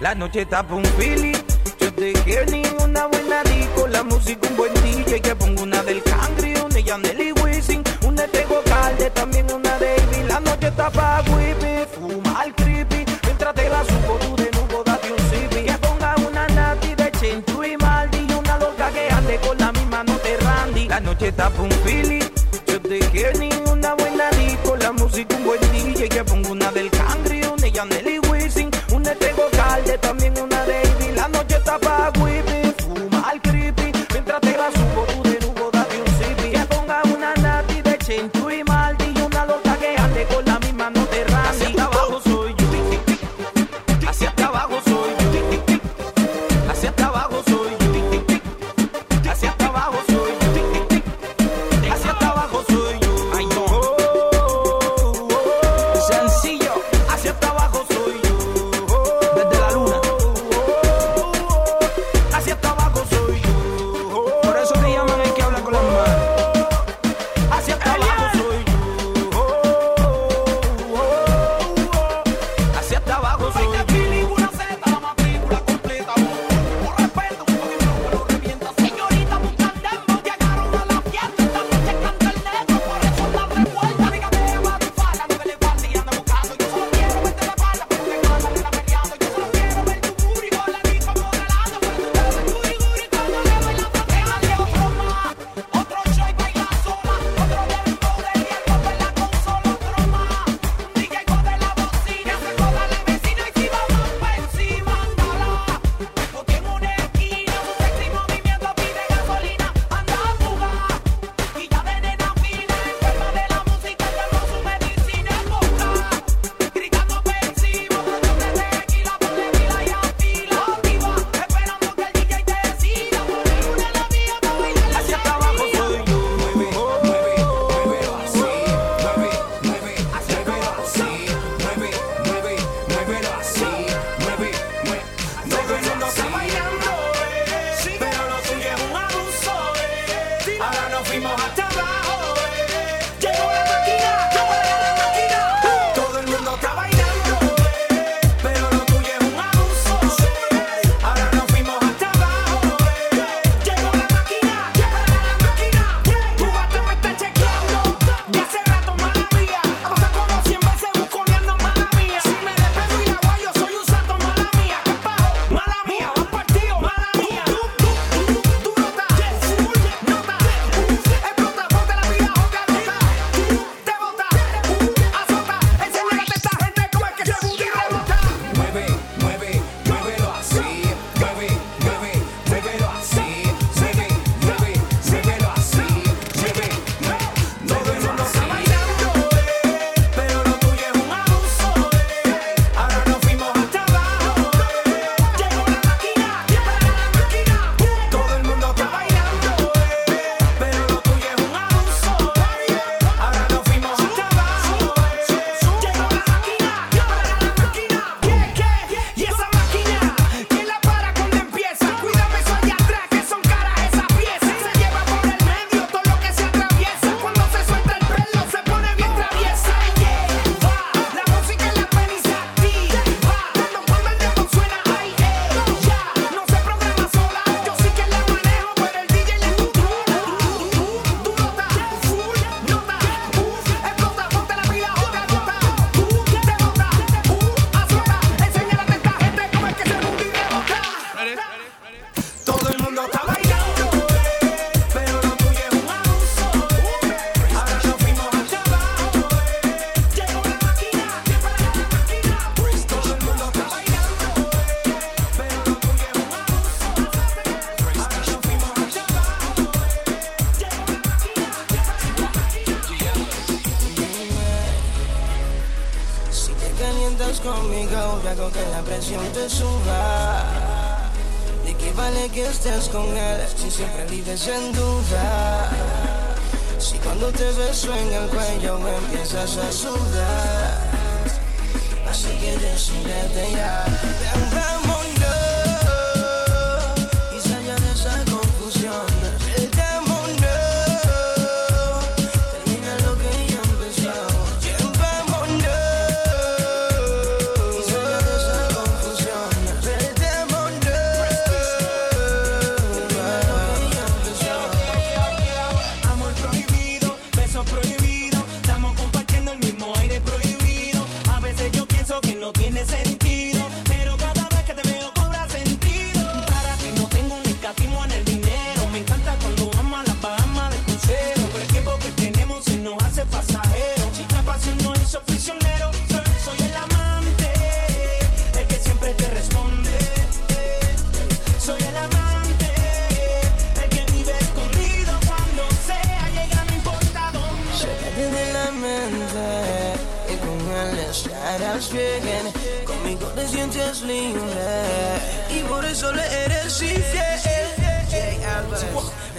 La 0.00 0.14
noche 0.14 0.42
está 0.42 0.62
pa' 0.62 0.74
un 0.74 0.84
Philly. 0.96 1.32
Yo 1.78 1.92
te 1.92 2.12
quiero 2.24 2.50
ni 2.50 2.62
una 2.82 3.06
buena 3.06 3.42
disco. 3.44 3.86
La 3.88 4.02
música 4.02 4.48
un 4.48 4.56
buen 4.56 4.72
DJ. 4.82 5.20
Que 5.20 5.34
pongo 5.34 5.62
una 5.62 5.82
del 5.82 6.02
Cangri, 6.02 6.54
una 6.54 6.74
de 6.74 6.82
Yaneli 6.82 7.32
Wisin. 7.42 7.82
Una 8.06 8.22
de 8.22 8.28
Tego 8.28 8.62
Calde, 8.64 9.10
también 9.10 9.46
una 9.52 9.78
de 9.78 9.96
Ivy. 9.96 10.28
La 10.28 10.40
noche 10.40 10.68
está 10.68 10.90
pa' 10.90 11.22
whippy, 11.28 11.74
fuma 11.94 12.40
al 12.40 12.54
creepy. 12.54 13.04
Mientras 13.24 13.54
te 13.54 13.68
la 13.68 13.84
subo 13.84 14.14
tú 14.22 14.36
de 14.36 14.50
nuevo, 14.52 14.82
date 14.84 15.12
un 15.12 15.18
zippy. 15.30 15.62
Que 15.66 15.78
ponga 15.78 16.14
una 16.28 16.46
nati 16.48 16.94
de 16.94 17.10
Chentu 17.20 17.64
y 17.64 17.76
Maldi. 17.76 18.26
Y 18.28 18.32
una 18.32 18.58
loca 18.58 18.90
que 18.90 19.10
ande 19.10 19.36
con 19.46 19.58
la 19.58 19.72
misma 19.72 20.04
no 20.04 20.14
te 20.18 20.36
randy. 20.38 20.88
La 20.88 21.00
noche 21.00 21.28
está 21.28 21.50
pa' 21.50 21.62
un 21.62 21.70
Philly. 21.84 22.27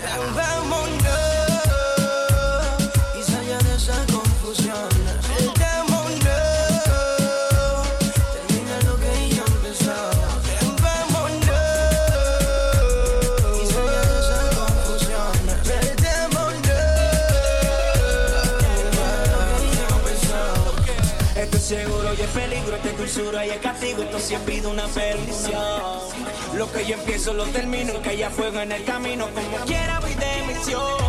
Cambiamos 0.09 0.89
todo 1.03 1.99
y 3.15 3.21
de 3.59 3.75
esa 3.75 3.97
confusión. 4.11 4.89
Vuelta 5.37 5.67
a 5.79 5.83
termina 8.33 8.75
lo 8.85 8.93
que 8.97 9.13
yo 9.29 9.45
pensaba. 9.61 10.27
Cambiamos 10.59 11.29
todo 11.45 12.25
y 13.61 13.63
salga 13.67 14.01
esa 14.19 14.39
confusión. 14.57 15.33
Vuelta 15.63 16.11
a 16.23 16.27
mundo 16.27 16.75
termina 18.65 19.07
lo 19.31 19.41
que 19.53 19.69
yo 19.77 19.89
pensaba. 20.07 20.69
Esto 21.35 21.57
seguro 21.59 22.07
y 22.17 22.21
es 22.21 22.31
peligro, 22.31 22.73
esta 22.75 22.91
cursura 22.93 23.45
y 23.45 23.49
es 23.51 23.59
castigo, 23.59 24.01
entonces 24.01 24.39
pido 24.39 24.71
una 24.71 24.87
perdición. 24.87 25.98
Lo 26.59 26.69
que 26.73 26.85
yo 26.85 26.95
empiezo 26.95 27.33
lo 27.33 27.45
termino, 27.45 28.01
que 28.01 28.09
haya 28.09 28.29
fuego 28.29 28.59
en 28.59 28.73
el 28.73 28.83
camino, 28.83 29.29
como 29.33 29.65
quiera 29.65 30.01
voy 30.01 30.13
de 30.13 30.53
misión. 30.53 31.08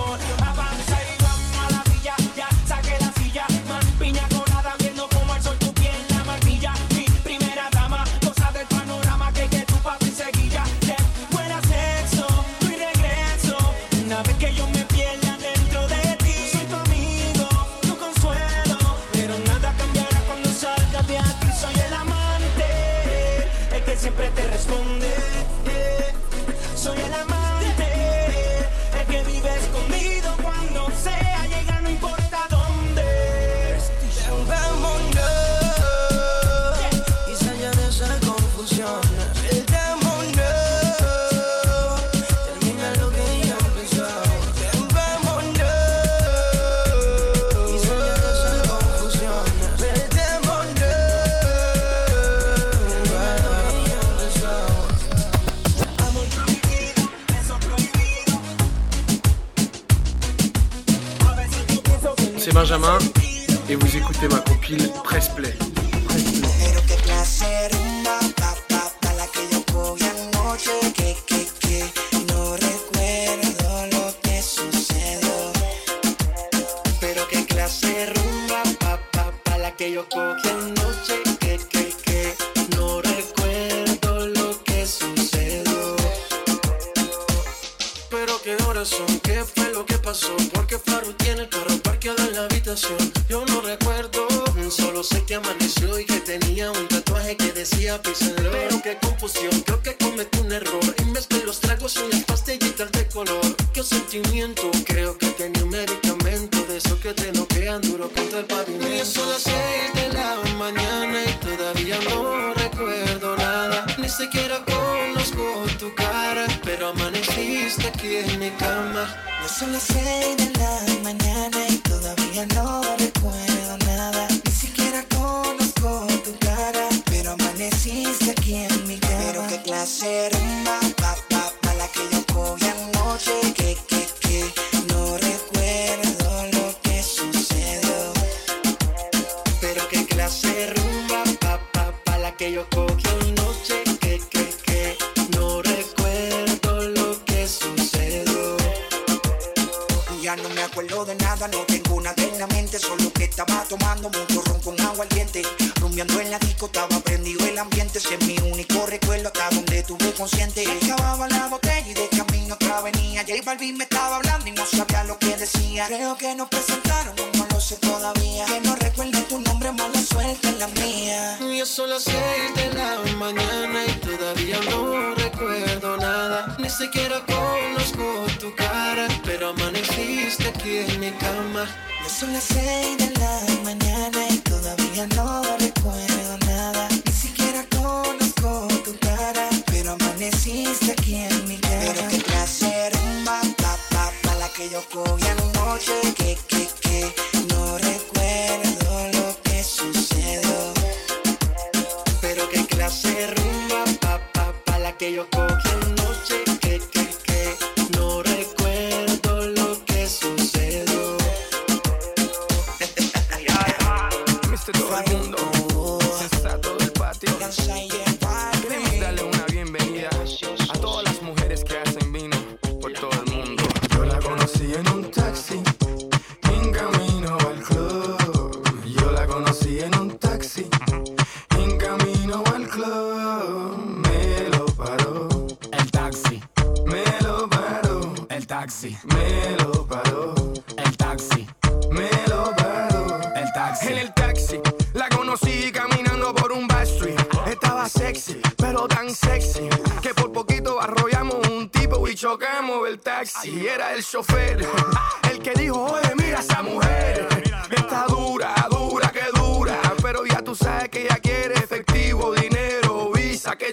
que 99.82 99.96
cometí 99.96 100.38
un 100.40 100.52
error 100.52 100.94
y 100.98 101.04
mezclé 101.06 101.44
los 101.44 101.60
tragos 101.60 101.96
y 101.96 102.12
las 102.12 102.24
pastillitas 102.24 102.90
de 102.92 103.06
color. 103.08 103.40
Qué 103.72 103.82
sentimiento, 103.82 104.70
creo 104.84 105.16
que 105.16 105.28
tenía 105.28 105.64
un 105.64 105.70
medicamento 105.70 106.64
de 106.66 106.76
eso 106.76 106.98
que 107.00 107.12
te 107.14 107.32
noquean 107.32 107.80
duro 107.82 108.10
contra 108.10 108.40
el 108.40 108.46
pavimento. 108.46 108.88
Y 108.88 109.04
son 109.04 109.28
las 109.28 109.42
seis 109.42 109.92
de 109.94 110.08
la 110.12 110.36
mañana 110.58 111.18
y 111.24 111.32
todavía 111.44 111.98
no 112.08 112.54
recuerdo 112.54 113.36
nada. 113.36 113.86
Ni 113.98 114.08
siquiera 114.08 114.64
conozco 114.64 115.66
tu 115.78 115.94
cara, 115.94 116.46
pero 116.64 116.88
amaneciste 116.88 117.86
aquí 117.88 118.16
en 118.16 118.38
mi 118.38 118.50
cama. 118.50 119.08
Ya 119.42 119.48
son 119.48 119.72
las 119.72 119.82
seis 119.82 120.36
de 120.36 120.58
la 120.58 121.02
mañana 121.02 121.19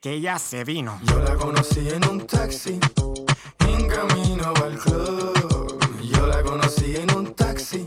Que 0.00 0.12
ella 0.12 0.38
se 0.38 0.62
vino. 0.64 1.00
Yo 1.04 1.18
la 1.20 1.34
conocí 1.36 1.88
en 1.88 2.06
un 2.08 2.26
taxi, 2.26 2.78
en 3.66 3.88
camino 3.88 4.52
al 4.62 4.78
club. 4.78 5.78
Yo 6.02 6.26
la 6.26 6.42
conocí 6.42 6.96
en 6.96 7.14
un 7.16 7.34
taxi, 7.34 7.84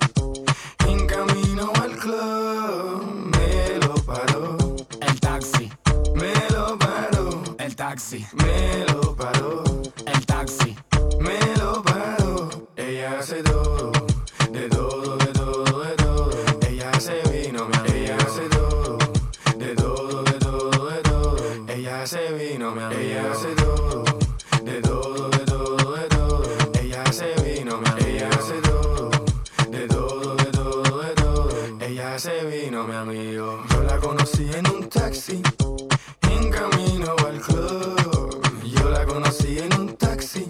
en 0.87 1.05
camino 1.07 1.71
al 1.81 1.95
club. 1.97 3.31
Me 3.37 3.77
lo 3.85 3.93
paró, 4.03 4.57
El 4.99 5.19
taxi, 5.19 5.71
me 6.15 6.33
lo 6.51 6.77
paró, 6.79 7.43
el 7.59 7.75
taxi, 7.75 8.25
me 8.33 8.85
lo 8.91 9.15
paró, 9.15 9.63
el 10.05 10.25
taxi. 10.25 10.75
me 11.19 11.39
lo 11.57 11.83
paró. 11.83 12.49
Ella 12.75 13.19
hace 13.19 13.43
todo, 13.43 13.91
hace 22.09 22.33
vino, 22.33 22.71
mi 22.71 22.81
amigo. 22.81 23.01
Ella 23.01 23.31
hace 23.31 23.53
todo, 23.53 24.03
de 24.63 24.81
todo, 24.81 25.29
de 25.29 25.45
todo, 25.45 25.93
de 25.93 26.07
todo. 26.07 26.43
Ella 26.81 27.03
hace 27.03 27.35
vino, 27.43 27.77
mi 27.77 27.87
amigo. 27.87 28.07
Ella 28.07 28.29
hace 28.29 28.53
todo, 28.61 29.11
de 29.69 29.87
todo, 29.87 30.35
de 30.35 30.45
todo, 30.45 31.01
de 31.03 31.13
todo. 31.13 31.49
Ella 31.79 32.15
hace 32.15 32.45
vino, 32.45 32.83
mi 32.87 32.95
amigo. 32.95 33.63
Yo 33.69 33.83
la 33.83 33.99
conocí 33.99 34.49
en 34.51 34.67
un 34.71 34.89
taxi, 34.89 35.43
en 36.31 36.49
camino 36.49 37.15
al 37.27 37.39
club. 37.41 38.41
Yo 38.63 38.89
la 38.89 39.05
conocí 39.05 39.59
en 39.59 39.71
un 39.79 39.95
taxi, 39.95 40.47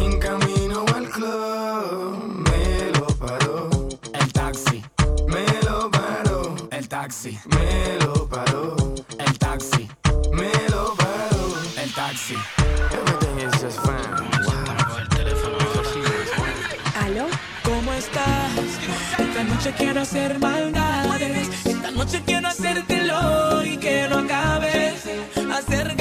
en 0.00 0.18
camino 0.18 0.86
al 0.94 1.06
club. 1.10 2.48
Me 2.48 2.98
lo 2.98 3.06
paró, 3.18 3.68
El 4.14 4.32
taxi, 4.32 4.82
me 5.26 5.44
lo 5.66 5.90
paró, 5.90 6.54
el 6.70 6.88
taxi, 6.88 7.38
me 7.50 7.98
lo 8.06 8.21
quiero 19.76 20.00
hacer 20.00 20.38
maldades. 20.38 21.48
Esta 21.64 21.90
noche 21.90 22.22
quiero 22.24 22.48
hacértelo 22.48 23.64
y 23.64 23.76
que 23.76 24.06
no 24.08 24.20
acabes. 24.20 25.04
Hacer 25.52 25.96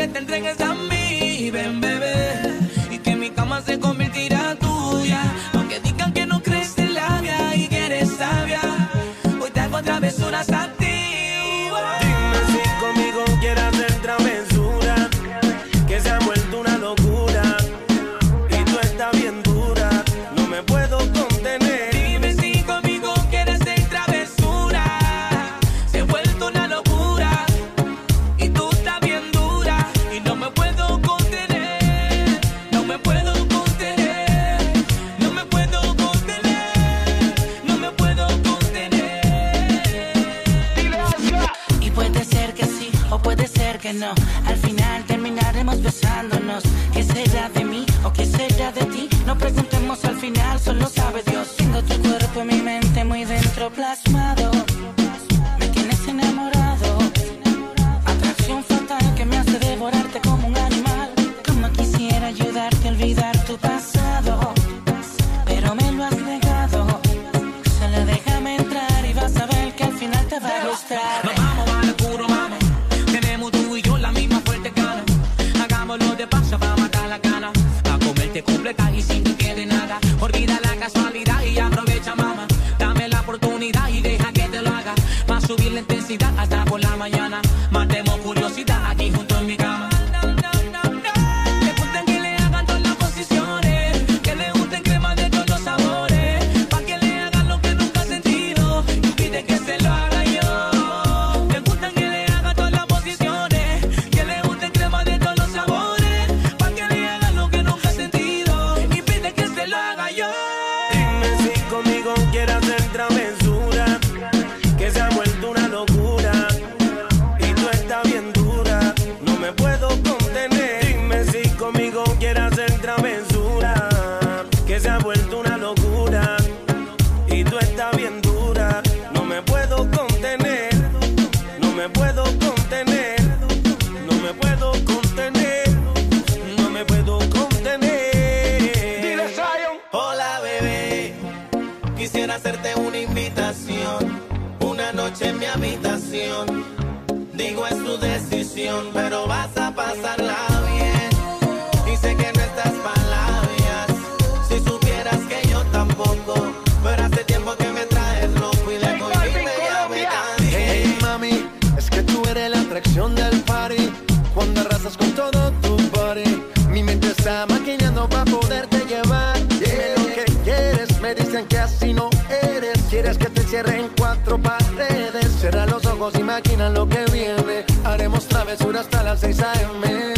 travesura 178.56 178.82
hasta 178.82 179.04
las 179.04 179.20
6 179.22 179.40
a.m. 179.40 180.11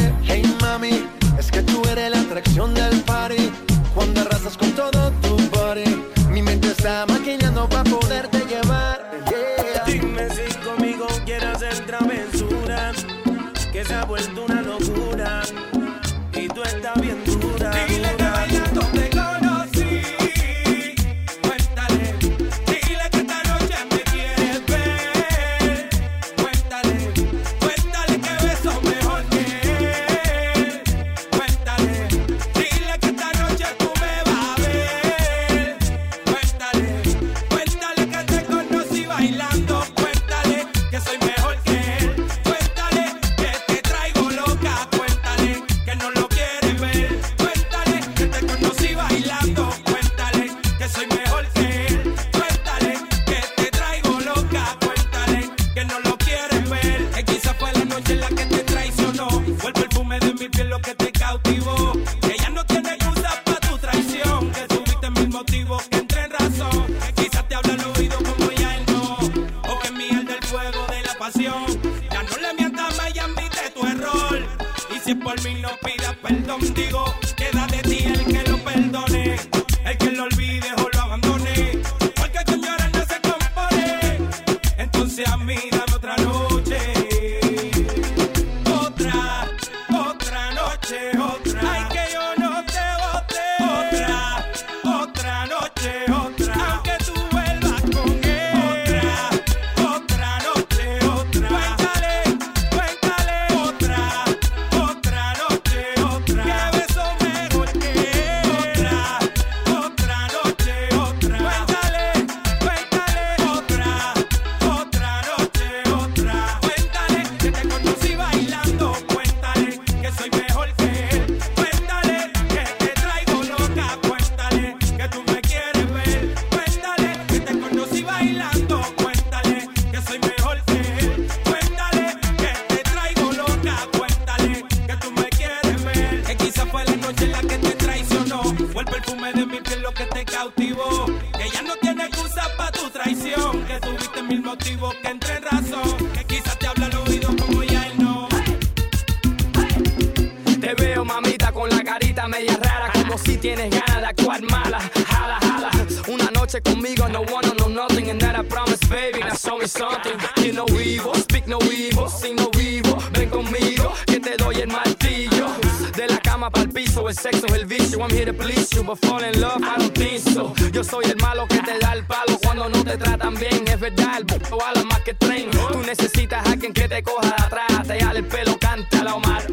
conmigo, 156.74 157.08
no 157.09 157.21
one, 157.21 157.45
no 157.58 157.67
nothing. 157.67 158.09
And 158.09 158.20
that 158.21 158.36
I 158.36 158.43
promise, 158.43 158.79
baby, 158.89 159.20
now 159.20 159.36
show 159.36 159.58
me 159.58 159.67
something. 159.67 160.17
You 160.37 160.54
know 160.54 160.66
evil, 160.70 161.13
speak 161.16 161.47
no 161.47 161.59
evil, 161.62 162.08
sing 162.08 162.36
no 162.36 162.50
evil. 162.59 162.97
Ven 163.12 163.29
conmigo, 163.29 163.93
que 164.05 164.20
te 164.20 164.37
doy 164.37 164.62
el 164.62 164.67
martillo. 164.67 165.47
De 165.95 166.08
la 166.08 166.17
cama 166.20 166.50
pa'l 166.50 166.70
piso, 166.70 167.08
el 167.08 167.16
sexo 167.16 167.45
es 167.47 167.54
el 167.54 167.66
vicio. 167.66 168.00
I'm 168.00 168.09
here 168.09 168.25
to 168.25 168.33
please 168.33 168.70
you, 168.75 168.83
but 168.83 168.97
fall 169.00 169.24
in 169.24 169.39
love, 169.39 169.62
I 169.62 169.78
don't 169.78 169.93
think 169.93 170.20
so. 170.20 170.54
Yo 170.71 170.83
soy 170.83 171.05
el 171.05 171.17
malo 171.17 171.47
que 171.47 171.59
te 171.62 171.78
da 171.79 171.93
el 171.93 172.04
palo 172.05 172.37
cuando 172.41 172.70
no 172.70 172.83
te 172.83 172.97
tratan 172.97 173.36
bien. 173.36 173.67
Es 173.67 173.79
verdad, 173.79 174.17
el 174.17 174.25
buco 174.25 174.63
ala 174.63 174.83
más 174.83 175.01
que 175.01 175.13
tren. 175.13 175.50
Tú 175.51 175.79
necesitas 175.86 176.45
a 176.45 176.51
alguien 176.51 176.74
que 176.74 176.87
te 176.87 177.04
coja 177.04 177.28
de 177.28 177.43
atrás, 177.43 177.87
te 177.87 178.00
jale 178.00 178.20
el 178.20 178.25
pelo, 178.25 178.58
cántalo 178.59 179.20
mal. 179.20 179.53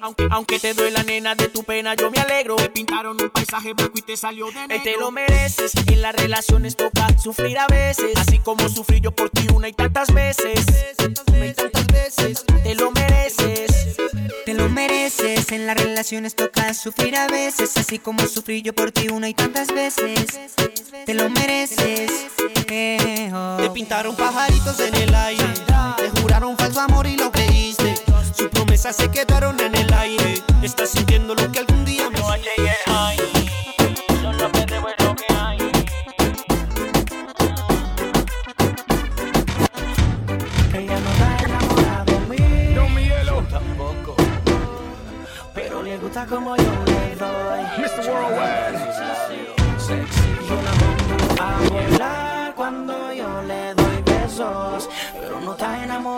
Aunque, 0.00 0.28
aunque 0.30 0.58
te 0.58 0.74
duele 0.74 0.92
la 0.92 1.02
nena 1.02 1.34
de 1.34 1.48
tu 1.48 1.64
pena, 1.64 1.94
yo 1.94 2.10
me 2.10 2.18
alegro. 2.18 2.56
Te 2.56 2.68
pintaron 2.68 3.20
un 3.20 3.30
paisaje 3.30 3.72
blanco 3.72 3.98
y 3.98 4.02
te 4.02 4.16
salió 4.16 4.46
de 4.50 4.66
negro. 4.66 4.84
te 4.84 4.96
lo 4.96 5.10
mereces. 5.10 5.72
En 5.86 6.02
las 6.02 6.14
relaciones 6.14 6.76
toca 6.76 7.16
sufrir 7.18 7.58
a 7.58 7.66
veces. 7.66 8.16
Así 8.16 8.38
como 8.38 8.68
sufrí 8.68 9.00
yo 9.00 9.12
por 9.12 9.30
ti 9.30 9.46
una 9.54 9.68
y 9.68 9.72
tantas 9.72 10.12
veces. 10.12 10.64
Una 11.28 11.46
y 11.46 11.52
tantas 11.52 11.86
veces. 11.86 12.44
Te 12.62 12.74
lo 12.74 12.90
mereces. 12.90 13.96
Te 14.44 14.54
lo 14.54 14.68
mereces. 14.68 15.50
En 15.52 15.66
las 15.66 15.76
relaciones 15.76 16.34
toca 16.34 16.72
sufrir 16.74 17.16
a 17.16 17.26
veces. 17.26 17.76
Así 17.76 17.98
como 17.98 18.26
sufrí 18.26 18.62
yo 18.62 18.74
por 18.74 18.92
ti 18.92 19.08
una 19.08 19.28
y 19.28 19.34
tantas 19.34 19.68
veces. 19.68 20.38
Te 21.04 21.14
lo 21.14 21.28
mereces. 21.30 22.10
Eh, 22.68 23.30
oh. 23.32 23.56
Te 23.60 23.70
pintaron 23.70 24.16
pajaritos 24.16 24.78
en 24.80 24.94
el 24.94 25.14
aire. 25.14 25.44
Te 25.96 26.20
juraron 26.20 26.56
falso 26.56 26.80
amor 26.80 27.06
y 27.06 27.16
lo 27.16 27.30
promesas 28.76 28.96
se 28.96 29.10
quedaron 29.10 29.58
en 29.60 29.74
el 29.74 29.90
aire. 29.94 30.42
Estás 30.62 30.90
sintiendo 30.90 31.34
lo 31.34 31.50
que 31.50 31.60
algún 31.60 31.86
día 31.86 32.10
me 32.10 32.18
Ella 32.18 32.26
no 41.00 41.10
está 41.10 41.38
enamorada 41.44 42.04
de 42.04 42.20
mí. 42.28 42.36
No, 42.74 42.86
Miguelo. 42.90 43.42
Tampoco. 43.50 44.14
Pero 45.54 45.82
le 45.82 45.96
gusta 45.96 46.26
como 46.26 46.54
yo 46.56 46.84
le 46.84 47.16
doy. 47.16 47.64
Mr. 47.78 48.10
Worldwide. 48.10 48.78
Yo 50.48 50.56
la 50.66 50.72
mando 50.82 51.14
a 51.42 51.44
volar 51.70 52.54
cuando 52.54 52.94
yo 53.14 53.42
le 53.42 53.74
doy 53.74 54.02
besos. 54.04 54.88
Pero 55.18 55.40
no 55.40 55.52
está 55.52 55.82
enamorada 55.82 56.15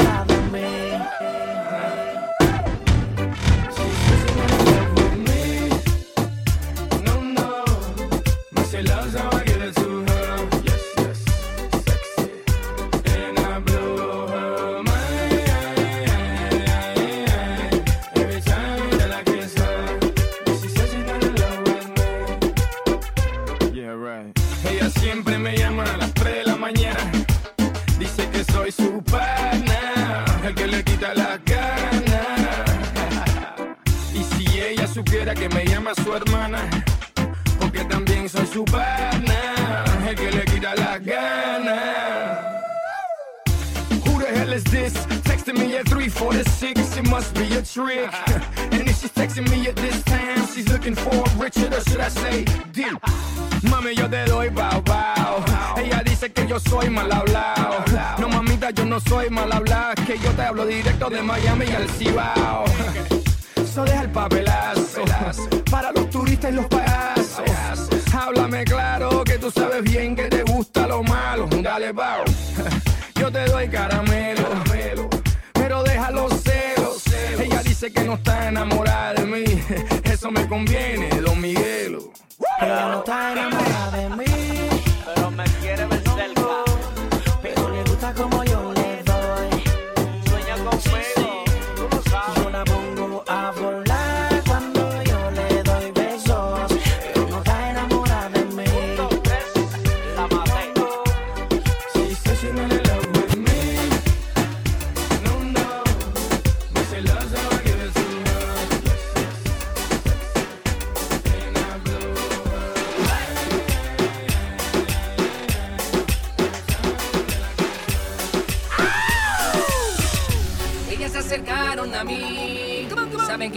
supiera 35.09 35.35
que 35.35 35.49
me 35.49 35.65
llama 35.65 35.95
su 35.95 36.15
hermana, 36.15 36.59
porque 37.59 37.83
también 37.85 38.29
soy 38.29 38.47
su 38.47 38.63
pana, 38.67 39.85
el 40.07 40.15
que 40.15 40.31
le 40.31 40.45
quita 40.45 40.75
las 40.75 41.03
ganas. 41.03 42.39
Who 44.05 44.19
the 44.19 44.27
hell 44.27 44.53
is 44.53 44.65
this? 44.65 44.93
Texting 45.25 45.57
me 45.57 45.79
at 45.79 45.89
346, 45.89 46.99
it 46.99 47.09
must 47.09 47.33
be 47.35 47.47
a 47.57 47.63
trick. 47.63 48.13
And 48.71 48.87
if 48.87 49.01
she's 49.01 49.13
texting 49.13 49.49
me 49.51 49.67
at 49.69 49.77
this 49.77 50.03
time, 50.05 50.47
she's 50.55 50.69
looking 50.69 50.95
for 50.95 51.25
Richard, 51.43 51.73
or 51.73 51.81
should 51.81 52.01
I 52.01 52.11
say, 52.11 52.45
Dick? 52.73 52.93
Mami, 53.63 53.97
yo 53.97 54.09
te 54.09 54.27
doy 54.27 54.51
bao 54.51 54.83
bao. 54.83 55.43
Ella 55.79 56.03
dice 56.05 56.31
que 56.31 56.47
yo 56.47 56.61
soy 56.61 56.91
mal 56.91 57.11
hablado. 57.11 57.83
No, 58.19 58.29
mamita, 58.29 58.73
yo 58.73 58.85
no 58.85 59.01
soy 59.01 59.31
mal 59.31 59.51
hablado. 59.53 59.95
Que 60.07 60.19
yo 60.19 60.31
te 60.33 60.43
hablo 60.43 60.67
directo 60.67 61.09
de 61.09 61.23
Miami 61.23 61.67
al 61.75 61.89
Cibao. 61.89 62.65
Eso 63.69 63.85
deja 63.85 64.01
el 64.01 64.11
papelazo 64.11 65.05
para 65.71 65.93
los 65.93 66.09
turistas 66.09 66.51
y 66.51 66.55
los 66.55 66.67
payasos. 66.69 67.45
Háblame 68.15 68.65
claro 68.65 69.23
que 69.25 69.37
tú 69.37 69.51
sabes 69.51 69.83
bien 69.83 70.17
que 70.17 70.25
te 70.25 70.43
gusta 70.43 70.87
lo 70.87 71.03
malo. 71.03 71.47
Dale, 71.63 71.93
bao. 71.93 72.25
Yo 73.15 73.31
te 73.31 73.45
doy 73.45 73.69
caramelo, 73.69 74.49
pero 75.53 75.83
deja 75.83 76.11
los 76.11 76.33
celos. 76.41 77.05
Ella 77.39 77.63
dice 77.63 77.93
que 77.93 78.05
no 78.05 78.15
está 78.15 78.49
enamorada 78.49 79.13
de 79.13 79.27
mí. 79.27 79.45
Eso 80.05 80.31
me 80.31 80.49
conviene, 80.49 81.11
Don 81.21 81.39
Miguelo. 81.39 82.11
Ella 82.63 82.89
no 82.89 82.99
está 83.01 83.33
enamorada 83.33 83.91
de 83.99 84.09
mí. 84.17 84.25
Pero 85.15 85.31
me 85.31 85.45
quiere 85.61 85.85
ver 85.85 85.98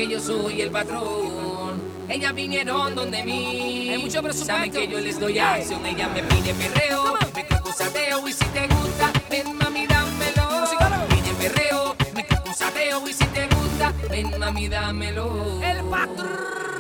que 0.02 0.08
yo 0.08 0.20
soy 0.20 0.62
el 0.62 0.72
patrón. 0.72 1.80
Ellas 2.10 2.34
vinieron 2.34 2.96
donde 2.96 3.24
mí. 3.24 4.10
Saben 4.32 4.72
que 4.72 4.88
yo 4.88 5.00
les 5.00 5.20
doy 5.20 5.38
acción. 5.38 5.86
Ella 5.86 6.10
me 6.10 6.24
pide 6.24 6.54
perreo. 6.56 7.14
Me 7.36 7.46
creo. 7.46 8.28
Y 8.28 8.34
si 8.34 8.46
te 8.46 8.68
gusta, 8.68 9.12
ven 9.30 9.56
mami, 9.58 9.86
dámelo. 9.86 10.66
Pide 11.10 11.34
perreo. 11.36 11.96
Me 12.16 12.26
creo. 12.26 13.08
Y 13.08 13.14
si 13.14 13.26
te 13.26 13.48
gusta, 13.48 13.94
ven 14.10 14.40
mami, 14.40 14.68
dámelo. 14.68 15.62
El 15.62 15.84
patrón. 15.86 16.71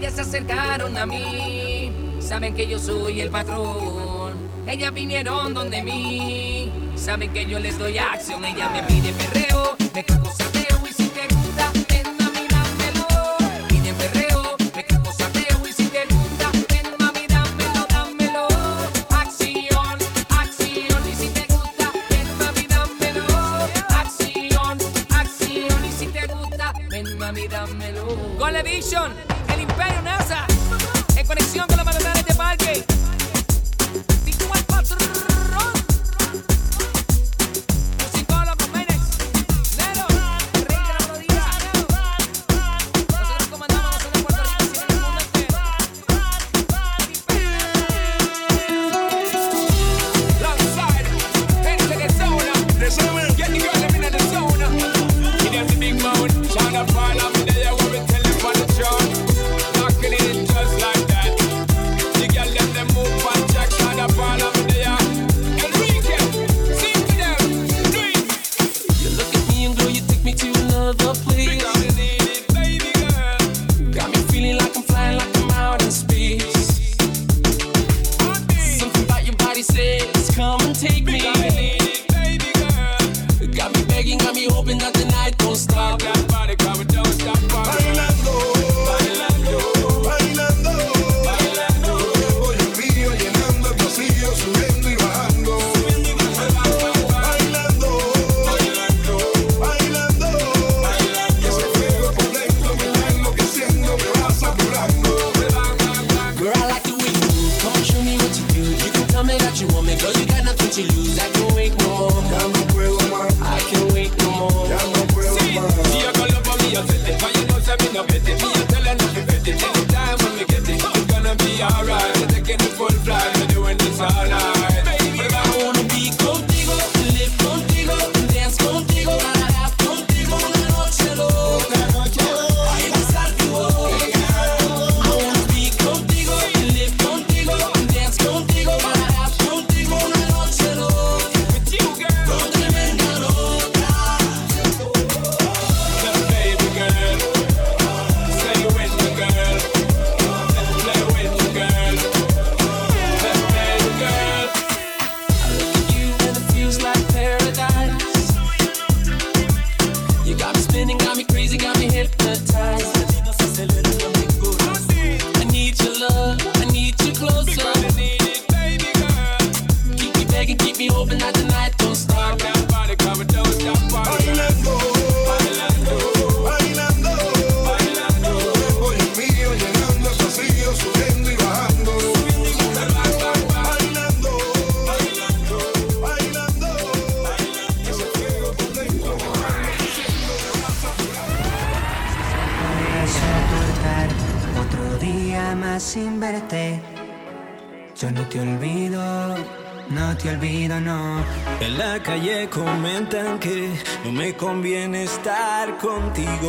Ellas 0.00 0.14
se 0.14 0.22
acercaron 0.22 0.96
a 0.96 1.04
mí, 1.04 1.92
saben 2.20 2.54
que 2.54 2.66
yo 2.66 2.78
soy 2.78 3.20
el 3.20 3.28
patrón. 3.28 4.32
Ellas 4.66 4.94
vinieron 4.94 5.52
donde 5.52 5.82
mí, 5.82 6.72
saben 6.96 7.30
que 7.34 7.44
yo 7.44 7.58
les 7.58 7.78
doy 7.78 7.98
acción. 7.98 8.42
Ellas 8.42 8.72
me 8.72 8.82
piden 8.84 9.14
perreo, 9.14 9.76
me 9.92 10.02
cosas 10.02 10.59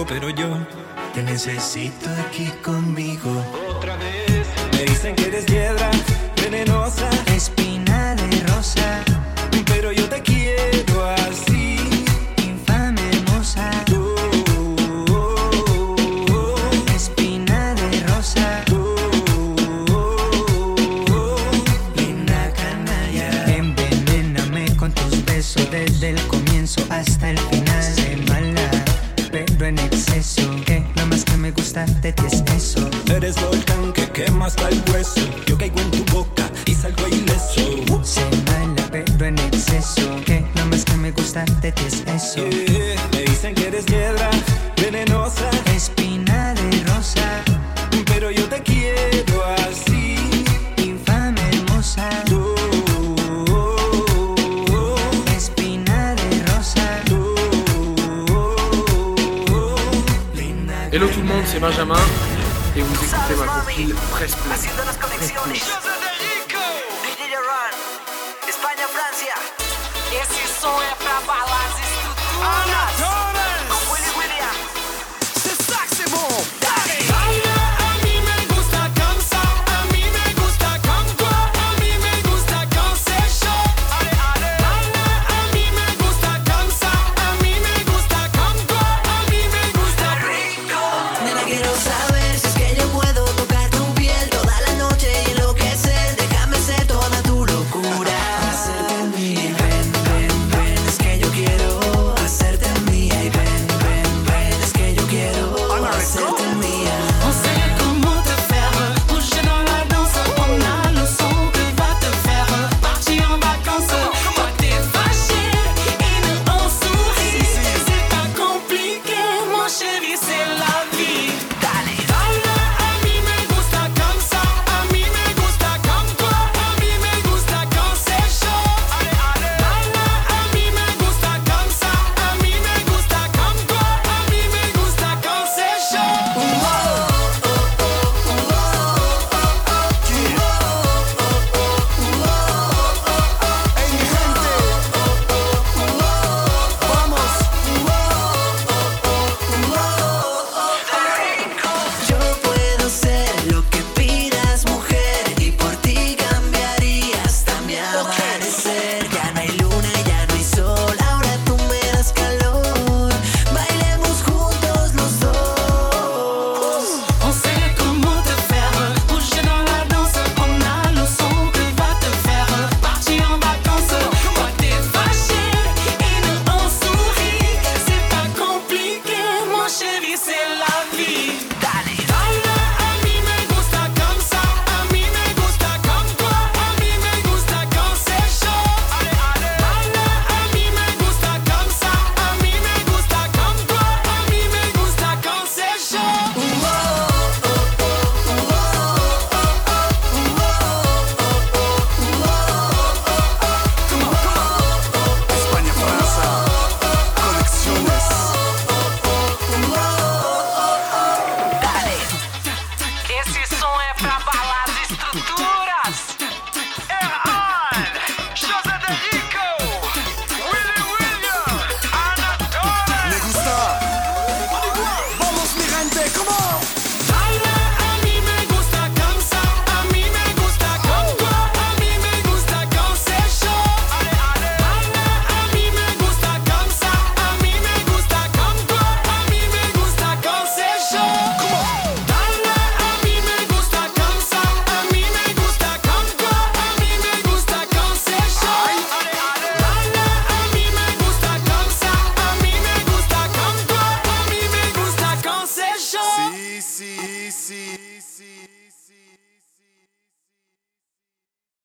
pero 0.07 0.29
yo 0.29 0.57
te 1.13 1.23
necesito 1.23 2.09
aquí 2.27 2.47
conmigo. 2.63 3.29
Otra 3.69 3.95
vez. 3.97 4.47
Me 4.73 4.83
dicen 4.85 5.15
que 5.15 5.30